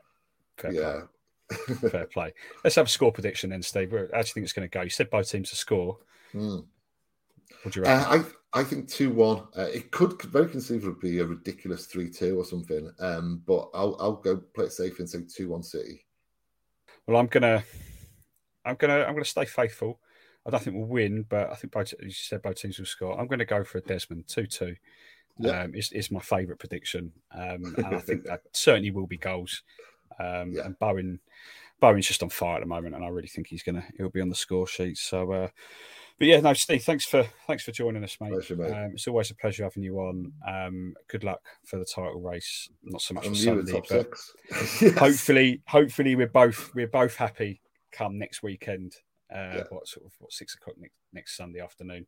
yeah, 0.71 1.01
Fair 1.91 2.07
play. 2.07 2.33
Let's 2.65 2.77
have 2.77 2.87
a 2.87 2.91
score 2.91 3.13
prediction 3.13 3.51
then, 3.51 3.63
Steve. 3.63 3.93
Where 3.93 4.11
I 4.15 4.19
actually 4.19 4.35
think 4.35 4.45
it's 4.45 4.53
going 4.53 4.69
to 4.69 4.73
go. 4.79 4.83
You 4.83 4.91
said 4.91 5.11
both 5.11 5.31
teams 5.31 5.51
to 5.51 5.57
score. 5.57 5.99
Mm. 6.35 6.65
What 7.63 7.75
do 7.75 7.81
you 7.81 7.87
reckon? 7.87 8.21
Uh, 8.21 8.25
I 8.55 8.61
I 8.61 8.65
think 8.65 8.89
two 8.89 9.11
one. 9.11 9.45
Uh, 9.57 9.69
it 9.73 9.91
could 9.91 10.21
very 10.23 10.49
conceivably 10.49 11.13
be 11.13 11.19
a 11.21 11.25
ridiculous 11.25 11.87
three 11.87 12.11
two 12.11 12.39
or 12.39 12.45
something. 12.45 12.91
Um, 13.01 13.43
but 13.47 13.71
I'll 13.75 13.97
I'll 14.01 14.17
go 14.17 14.39
play 14.39 14.67
it 14.67 14.73
safe 14.73 14.99
and 14.99 15.09
say 15.09 15.21
two 15.29 15.51
one 15.51 15.63
City. 15.63 16.05
Well, 17.07 17.19
I'm 17.19 17.27
gonna 17.27 17.63
I'm 18.65 18.77
gonna 18.77 19.01
I'm 19.01 19.15
gonna 19.15 19.25
stay 19.25 19.45
faithful. 19.45 20.01
I 20.47 20.51
don't 20.51 20.63
think 20.63 20.77
we'll 20.77 20.87
win, 20.87 21.25
but 21.29 21.51
I 21.51 21.55
think 21.57 21.73
both 21.73 21.93
you 22.01 22.11
said 22.11 22.43
both 22.43 22.57
teams 22.57 22.79
will 22.79 22.87
score. 22.87 23.19
I'm 23.19 23.27
going 23.27 23.41
to 23.41 23.45
go 23.45 23.65
for 23.65 23.79
a 23.79 23.83
Desmond 23.83 24.29
two 24.29 24.47
two. 24.47 24.77
Yeah. 25.39 25.63
Um, 25.63 25.73
it's, 25.75 25.93
it's 25.93 26.11
my 26.11 26.21
favourite 26.21 26.59
prediction, 26.59 27.13
um, 27.33 27.75
and 27.77 27.87
I 27.95 27.99
think 27.99 28.25
that 28.25 28.43
certainly 28.53 28.91
will 28.91 29.07
be 29.07 29.19
goals. 29.19 29.63
Um, 30.19 30.53
yeah. 30.53 30.67
And 30.67 30.79
Bowen, 30.79 31.21
Bowen's 31.81 32.07
just 32.07 32.23
on 32.23 32.31
fire 32.31 32.57
at 32.57 32.61
the 32.61 32.67
moment, 32.67 32.95
and 32.95 33.05
I 33.05 33.09
really 33.09 33.29
think 33.29 33.47
he's 33.47 33.63
gonna 33.63 33.85
he'll 33.97 34.09
be 34.09 34.21
on 34.21 34.29
the 34.29 34.35
score 34.35 34.67
sheet. 34.67 34.99
So, 34.99 35.31
uh, 35.33 35.49
but 36.19 36.29
yeah, 36.29 36.41
no, 36.41 36.55
Steve, 36.55 36.83
thanks 36.83 37.05
for 37.05 37.27
thanks 37.47 37.63
for 37.65 37.73
joining 37.73 38.03
us, 38.03 38.17
mate. 38.21 38.33
Pleasure, 38.33 38.57
mate. 38.57 38.73
Um, 38.73 38.93
it's 38.95 39.07
always 39.07 39.31
a 39.31 39.35
pleasure 39.35 39.65
having 39.65 39.83
you 39.83 39.99
on. 39.99 40.33
Um, 40.49 40.95
good 41.09 41.25
luck 41.25 41.41
for 41.65 41.79
the 41.79 41.85
title 41.85 42.21
race. 42.21 42.69
Not 42.83 43.03
so 43.03 43.15
much 43.15 43.29
for 43.29 43.35
Sunday, 43.35 43.83
but 43.89 44.09
yes. 44.51 44.95
hopefully, 44.99 45.61
hopefully 45.67 46.17
we're 46.17 46.27
both 46.27 46.75
we're 46.75 46.89
both 46.89 47.17
happy 47.17 47.61
come 47.93 48.19
next 48.19 48.43
weekend. 48.43 48.95
Uh, 49.31 49.57
yeah. 49.57 49.65
What 49.71 49.89
sort 49.89 50.07
of 50.07 50.13
what 50.19 50.33
six 50.33 50.55
o'clock 50.55 50.77
next, 50.79 50.95
next 51.13 51.37
Sunday 51.37 51.61
afternoon? 51.61 52.07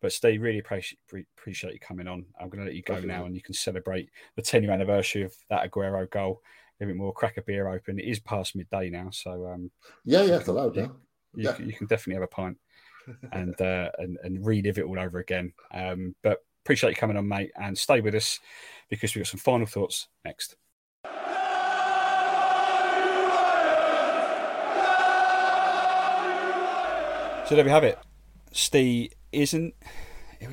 But 0.00 0.12
Steve, 0.12 0.42
really 0.42 0.58
appreciate 0.58 0.98
appreciate 1.38 1.72
you 1.72 1.78
coming 1.78 2.08
on. 2.08 2.26
I'm 2.40 2.48
going 2.48 2.58
to 2.58 2.66
let 2.66 2.74
you 2.74 2.82
go 2.82 3.00
now, 3.00 3.24
and 3.24 3.34
you 3.34 3.40
can 3.40 3.54
celebrate 3.54 4.10
the 4.36 4.42
10 4.42 4.62
year 4.62 4.72
anniversary 4.72 5.22
of 5.22 5.34
that 5.48 5.70
Aguero 5.70 6.10
goal 6.10 6.42
a 6.80 6.86
bit 6.86 6.96
more, 6.96 7.12
crack 7.12 7.36
a 7.36 7.42
beer 7.42 7.68
open. 7.68 7.98
It 7.98 8.06
is 8.06 8.20
past 8.20 8.56
midday 8.56 8.90
now, 8.90 9.10
so 9.10 9.46
um, 9.46 9.70
yeah, 10.04 10.22
yeah, 10.22 10.36
it's 10.36 10.48
allowed. 10.48 10.76
Yeah, 10.76 10.88
you, 11.34 11.44
yeah. 11.44 11.58
you 11.58 11.72
can 11.72 11.86
definitely 11.86 12.14
have 12.14 12.24
a 12.24 12.28
pint 12.28 12.58
and 13.32 13.60
uh, 13.60 13.90
and 13.98 14.18
and 14.22 14.44
relive 14.44 14.78
it 14.78 14.84
all 14.84 14.98
over 14.98 15.18
again. 15.18 15.52
Um, 15.72 16.14
but 16.22 16.44
appreciate 16.64 16.90
you 16.90 16.96
coming 16.96 17.16
on, 17.16 17.28
mate, 17.28 17.52
and 17.60 17.76
stay 17.76 18.00
with 18.00 18.14
us 18.14 18.40
because 18.88 19.14
we've 19.14 19.24
got 19.24 19.30
some 19.30 19.40
final 19.40 19.66
thoughts 19.66 20.08
next. 20.24 20.56
So 27.46 27.54
there 27.54 27.64
we 27.64 27.70
have 27.70 27.84
it. 27.84 27.98
Steve 28.52 29.12
isn't 29.32 29.74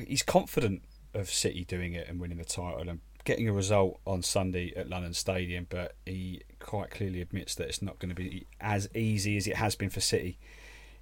he's 0.06 0.22
confident 0.22 0.82
of 1.14 1.30
City 1.30 1.64
doing 1.64 1.94
it 1.94 2.08
and 2.08 2.20
winning 2.20 2.38
the 2.38 2.44
title 2.44 2.88
and 2.88 3.00
getting 3.24 3.48
a 3.48 3.52
result 3.52 4.00
on 4.06 4.22
Sunday 4.22 4.72
at 4.76 4.88
London 4.88 5.14
Stadium, 5.14 5.66
but 5.68 5.94
he 6.04 6.42
quite 6.58 6.90
clearly 6.90 7.20
admits 7.20 7.54
that 7.56 7.68
it's 7.68 7.82
not 7.82 7.98
going 7.98 8.08
to 8.08 8.14
be 8.14 8.46
as 8.60 8.88
easy 8.94 9.36
as 9.36 9.46
it 9.46 9.56
has 9.56 9.74
been 9.74 9.90
for 9.90 10.00
City 10.00 10.38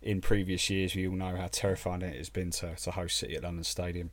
in 0.02 0.20
previous 0.20 0.68
years. 0.70 0.94
We 0.94 1.06
all 1.08 1.16
know 1.16 1.36
how 1.36 1.48
terrifying 1.50 2.02
it 2.02 2.16
has 2.16 2.30
been 2.30 2.50
to, 2.52 2.74
to 2.74 2.90
host 2.90 3.18
City 3.18 3.36
at 3.36 3.42
London 3.42 3.64
Stadium. 3.64 4.10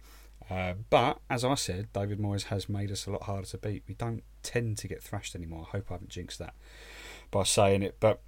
Uh, 0.50 0.74
but 0.90 1.20
as 1.30 1.44
I 1.44 1.56
said, 1.56 1.92
David 1.92 2.20
Moyes 2.20 2.46
has 2.46 2.70
made 2.70 2.92
us 2.92 3.06
a 3.06 3.12
lot 3.12 3.24
harder 3.24 3.48
to 3.48 3.58
beat. 3.58 3.84
We 3.88 3.96
don't 3.96 4.24
tend 4.44 4.78
to 4.80 4.88
get 4.88 5.04
thrashed 5.04 5.36
anymore. 5.36 5.68
I 5.68 5.78
hope 5.78 5.88
I 5.90 5.96
haven't 5.96 6.10
jinxed 6.10 6.40
that 6.40 6.54
by 7.32 7.44
saying 7.44 7.84
it, 7.84 7.98
but 8.00 8.22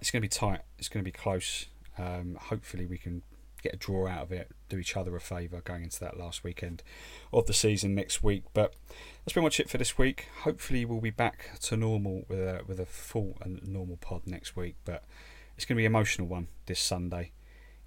it's 0.00 0.10
going 0.10 0.20
to 0.20 0.24
be 0.26 0.28
tight. 0.28 0.60
It's 0.78 0.88
going 0.88 1.02
to 1.02 1.08
be 1.08 1.16
close. 1.16 1.66
Um, 1.96 2.36
hopefully, 2.40 2.86
we 2.86 2.98
can 2.98 3.22
get 3.62 3.74
a 3.74 3.78
draw 3.78 4.06
out 4.06 4.22
of 4.22 4.32
it, 4.32 4.50
do 4.68 4.78
each 4.78 4.96
other 4.96 5.14
a 5.16 5.20
favour 5.20 5.60
going 5.62 5.84
into 5.84 6.00
that 6.00 6.18
last 6.18 6.44
weekend 6.44 6.82
of 7.32 7.46
the 7.46 7.52
season 7.52 7.94
next 7.94 8.22
week. 8.22 8.44
But 8.52 8.74
that's 9.24 9.32
pretty 9.32 9.44
much 9.44 9.60
it 9.60 9.70
for 9.70 9.78
this 9.78 9.98
week. 9.98 10.28
Hopefully, 10.42 10.84
we'll 10.84 11.00
be 11.00 11.10
back 11.10 11.58
to 11.62 11.76
normal 11.76 12.24
with 12.28 12.40
a 12.40 12.62
with 12.66 12.80
a 12.80 12.86
full 12.86 13.36
and 13.42 13.66
normal 13.66 13.96
pod 13.96 14.22
next 14.26 14.56
week. 14.56 14.76
But 14.84 15.04
it's 15.56 15.64
going 15.64 15.76
to 15.76 15.80
be 15.80 15.86
an 15.86 15.92
emotional 15.92 16.26
one 16.26 16.48
this 16.66 16.80
Sunday. 16.80 17.32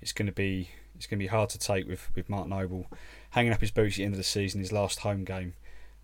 It's 0.01 0.13
going 0.13 0.27
to 0.27 0.31
be 0.31 0.69
it's 0.95 1.07
going 1.07 1.19
to 1.19 1.23
be 1.23 1.27
hard 1.27 1.49
to 1.49 1.59
take 1.59 1.87
with 1.87 2.09
with 2.15 2.29
Mark 2.29 2.47
Noble 2.47 2.87
hanging 3.31 3.51
up 3.51 3.61
his 3.61 3.71
boots 3.71 3.95
at 3.95 3.97
the 3.97 4.03
end 4.05 4.13
of 4.13 4.17
the 4.17 4.23
season, 4.23 4.61
his 4.61 4.71
last 4.71 4.99
home 4.99 5.23
game 5.23 5.53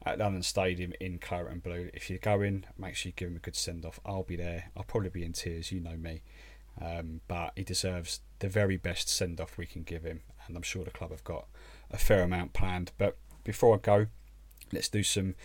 at 0.05 0.17
London 0.17 0.43
Stadium 0.43 0.93
in 0.99 1.19
claret 1.19 1.51
and 1.51 1.63
blue. 1.63 1.89
If 1.93 2.09
you're 2.09 2.19
going, 2.19 2.65
make 2.77 2.95
sure 2.95 3.09
you 3.09 3.13
give 3.15 3.29
him 3.29 3.35
a 3.35 3.39
good 3.39 3.55
send 3.55 3.85
off. 3.85 3.99
I'll 4.05 4.23
be 4.23 4.35
there. 4.35 4.71
I'll 4.75 4.83
probably 4.83 5.09
be 5.09 5.23
in 5.23 5.33
tears. 5.33 5.71
You 5.71 5.79
know 5.79 5.95
me. 5.95 6.23
Um, 6.81 7.21
but 7.27 7.53
he 7.55 7.63
deserves 7.63 8.21
the 8.41 8.49
very 8.49 8.75
best 8.75 9.07
send 9.07 9.39
off 9.39 9.57
we 9.57 9.65
can 9.65 9.83
give 9.83 10.03
him, 10.03 10.21
and 10.45 10.57
I'm 10.57 10.63
sure 10.63 10.83
the 10.83 10.91
club 10.91 11.11
have 11.11 11.23
got 11.23 11.47
a 11.89 11.97
fair 11.97 12.23
amount 12.23 12.53
planned. 12.53 12.91
But 12.97 13.15
before 13.43 13.75
I 13.75 13.77
go, 13.77 14.07
let's 14.73 14.89
do 14.89 15.03
some 15.03 15.35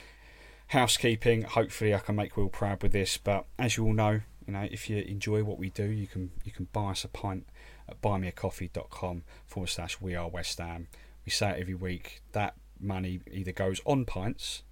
housekeeping. 0.69 1.43
Hopefully, 1.43 1.95
I 1.95 1.99
can 1.99 2.17
make 2.17 2.37
Will 2.37 2.49
proud 2.49 2.83
with 2.83 2.93
this. 2.93 3.19
But 3.19 3.45
as 3.59 3.77
you 3.77 3.85
all 3.85 3.93
know, 3.93 4.21
you 4.47 4.53
know 4.55 4.67
if 4.71 4.89
you 4.91 4.97
enjoy 4.97 5.45
what 5.45 5.59
we 5.59 5.71
do, 5.71 5.85
you 5.85 6.07
can 6.07 6.33
you 6.43 6.53
can 6.53 6.69
buy 6.73 6.91
us 6.93 7.05
a 7.05 7.09
pint 7.09 7.47
at 7.89 8.01
buymeacoffee.com 8.01 9.23
forward 9.47 9.69
slash 9.69 10.01
we 10.01 10.15
are 10.15 10.29
West 10.29 10.59
Ham. 10.59 10.89
We 11.25 11.31
say 11.31 11.51
it 11.51 11.61
every 11.61 11.75
week. 11.75 12.23
That 12.33 12.55
money 12.81 13.21
either 13.31 13.53
goes 13.53 13.83
on 13.85 14.07
pints, 14.07 14.63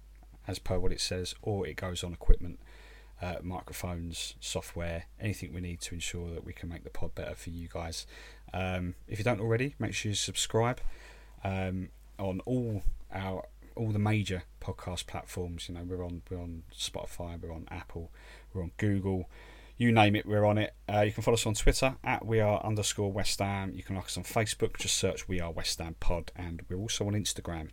as 0.47 0.57
per 0.57 0.79
what 0.79 0.91
it 0.91 1.01
says, 1.01 1.35
or 1.43 1.67
it 1.67 1.75
goes 1.75 2.03
on 2.03 2.11
equipment 2.11 2.59
uh, 3.25 3.35
microphones, 3.41 4.35
software, 4.39 5.05
anything 5.19 5.53
we 5.53 5.61
need 5.61 5.81
to 5.81 5.95
ensure 5.95 6.31
that 6.33 6.45
we 6.45 6.53
can 6.53 6.69
make 6.69 6.83
the 6.83 6.89
pod 6.89 7.15
better 7.15 7.35
for 7.35 7.49
you 7.49 7.67
guys. 7.67 8.05
Um, 8.53 8.95
if 9.07 9.17
you 9.17 9.23
don't 9.23 9.41
already, 9.41 9.75
make 9.79 9.93
sure 9.93 10.09
you 10.09 10.15
subscribe 10.15 10.79
um, 11.43 11.89
on 12.19 12.41
all 12.45 12.83
our 13.11 13.47
all 13.75 13.91
the 13.91 13.99
major 13.99 14.43
podcast 14.61 15.07
platforms. 15.07 15.67
You 15.67 15.75
know, 15.75 15.83
we're 15.83 16.05
on 16.05 16.21
we're 16.29 16.39
on 16.39 16.63
Spotify, 16.73 17.41
we're 17.41 17.53
on 17.53 17.67
Apple, 17.71 18.11
we're 18.53 18.63
on 18.63 18.71
Google. 18.77 19.29
You 19.77 19.91
name 19.91 20.15
it, 20.15 20.25
we're 20.25 20.45
on 20.45 20.57
it. 20.57 20.73
Uh, 20.87 21.01
you 21.01 21.11
can 21.11 21.21
follow 21.21 21.35
us 21.35 21.45
on 21.45 21.53
Twitter 21.53 21.95
at 22.03 22.25
we 22.25 22.39
are 22.39 22.63
underscore 22.63 23.11
West 23.11 23.39
Ham. 23.39 23.73
You 23.75 23.83
can 23.83 23.95
like 23.95 24.05
us 24.05 24.17
on 24.17 24.23
Facebook, 24.23 24.77
just 24.77 24.97
search 24.97 25.27
we 25.27 25.41
are 25.41 25.51
West 25.51 25.79
Ham 25.79 25.95
Pod, 25.99 26.31
and 26.35 26.61
we're 26.69 26.77
also 26.77 27.07
on 27.07 27.13
Instagram 27.13 27.69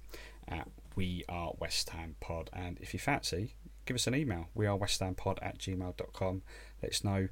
at 0.49 0.69
we 0.97 1.25
are 1.29 1.53
West 1.61 1.91
Ham 1.91 2.17
Pod. 2.21 2.51
And 2.53 2.79
if 2.81 2.93
you 2.93 2.99
fancy, 2.99 3.55
give 3.87 3.95
us 3.95 4.07
an 4.07 4.15
email. 4.15 4.49
We 4.55 4.67
are 4.67 4.79
westhampod 4.79 5.39
at 5.43 5.59
gmail.com. 5.59 6.43
Let 6.83 6.93
us 6.93 7.05
know 7.05 7.29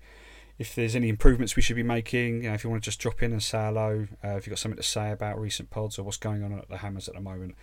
if 0.59 0.75
there's 0.75 0.95
any 0.95 1.09
improvements 1.09 1.57
we 1.57 1.63
should 1.63 1.77
be 1.77 1.83
making. 1.83 2.43
You 2.43 2.51
know, 2.51 2.55
if 2.55 2.65
you 2.65 2.71
want 2.71 2.83
to 2.83 2.91
just 2.91 3.01
drop 3.01 3.23
in 3.23 3.33
and 3.33 3.43
say 3.43 3.59
hello, 3.59 4.07
uh, 4.25 4.37
if 4.37 4.47
you've 4.47 4.53
got 4.53 4.59
something 4.59 4.77
to 4.77 4.83
say 4.83 5.11
about 5.11 5.41
recent 5.41 5.71
pods 5.71 5.99
or 5.99 6.03
what's 6.03 6.19
going 6.19 6.45
on 6.45 6.53
at 6.53 6.69
the 6.69 6.79
Hammers 6.79 7.09
at 7.09 7.15
the 7.15 7.21
moment, 7.21 7.55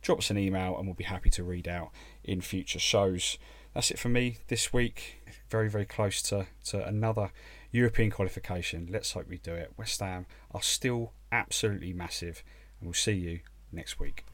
drop 0.00 0.18
us 0.18 0.30
an 0.30 0.38
email 0.38 0.76
and 0.76 0.86
we'll 0.86 0.94
be 0.94 1.04
happy 1.04 1.30
to 1.30 1.44
read 1.44 1.68
out 1.68 1.90
in 2.24 2.40
future 2.40 2.78
shows. 2.78 3.38
That's 3.74 3.90
it 3.90 3.98
for 3.98 4.08
me 4.08 4.38
this 4.48 4.72
week. 4.72 5.20
Very, 5.50 5.68
very 5.68 5.84
close 5.84 6.22
to, 6.22 6.46
to 6.66 6.86
another 6.86 7.32
European 7.70 8.10
qualification. 8.10 8.88
Let's 8.90 9.12
hope 9.12 9.28
we 9.28 9.38
do 9.38 9.54
it. 9.54 9.72
West 9.76 10.00
Ham 10.00 10.26
are 10.52 10.62
still 10.62 11.12
absolutely 11.30 11.92
massive, 11.92 12.42
and 12.80 12.88
we'll 12.88 12.94
see 12.94 13.12
you 13.12 13.40
next 13.72 13.98
week. 13.98 14.24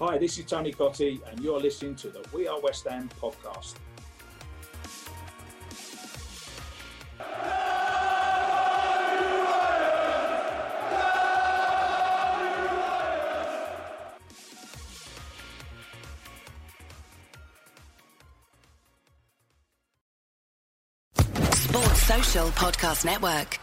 Hi, 0.00 0.16
this 0.16 0.38
is 0.38 0.46
Tony 0.46 0.72
Cottee, 0.72 1.20
and 1.30 1.38
you're 1.40 1.60
listening 1.60 1.94
to 1.96 2.08
the 2.08 2.24
We 2.32 2.48
Are 2.48 2.58
West 2.58 2.88
Ham 2.88 3.10
podcast. 3.20 3.74
Sports 21.52 22.02
Social 22.06 22.48
Podcast 22.52 23.04
Network. 23.04 23.58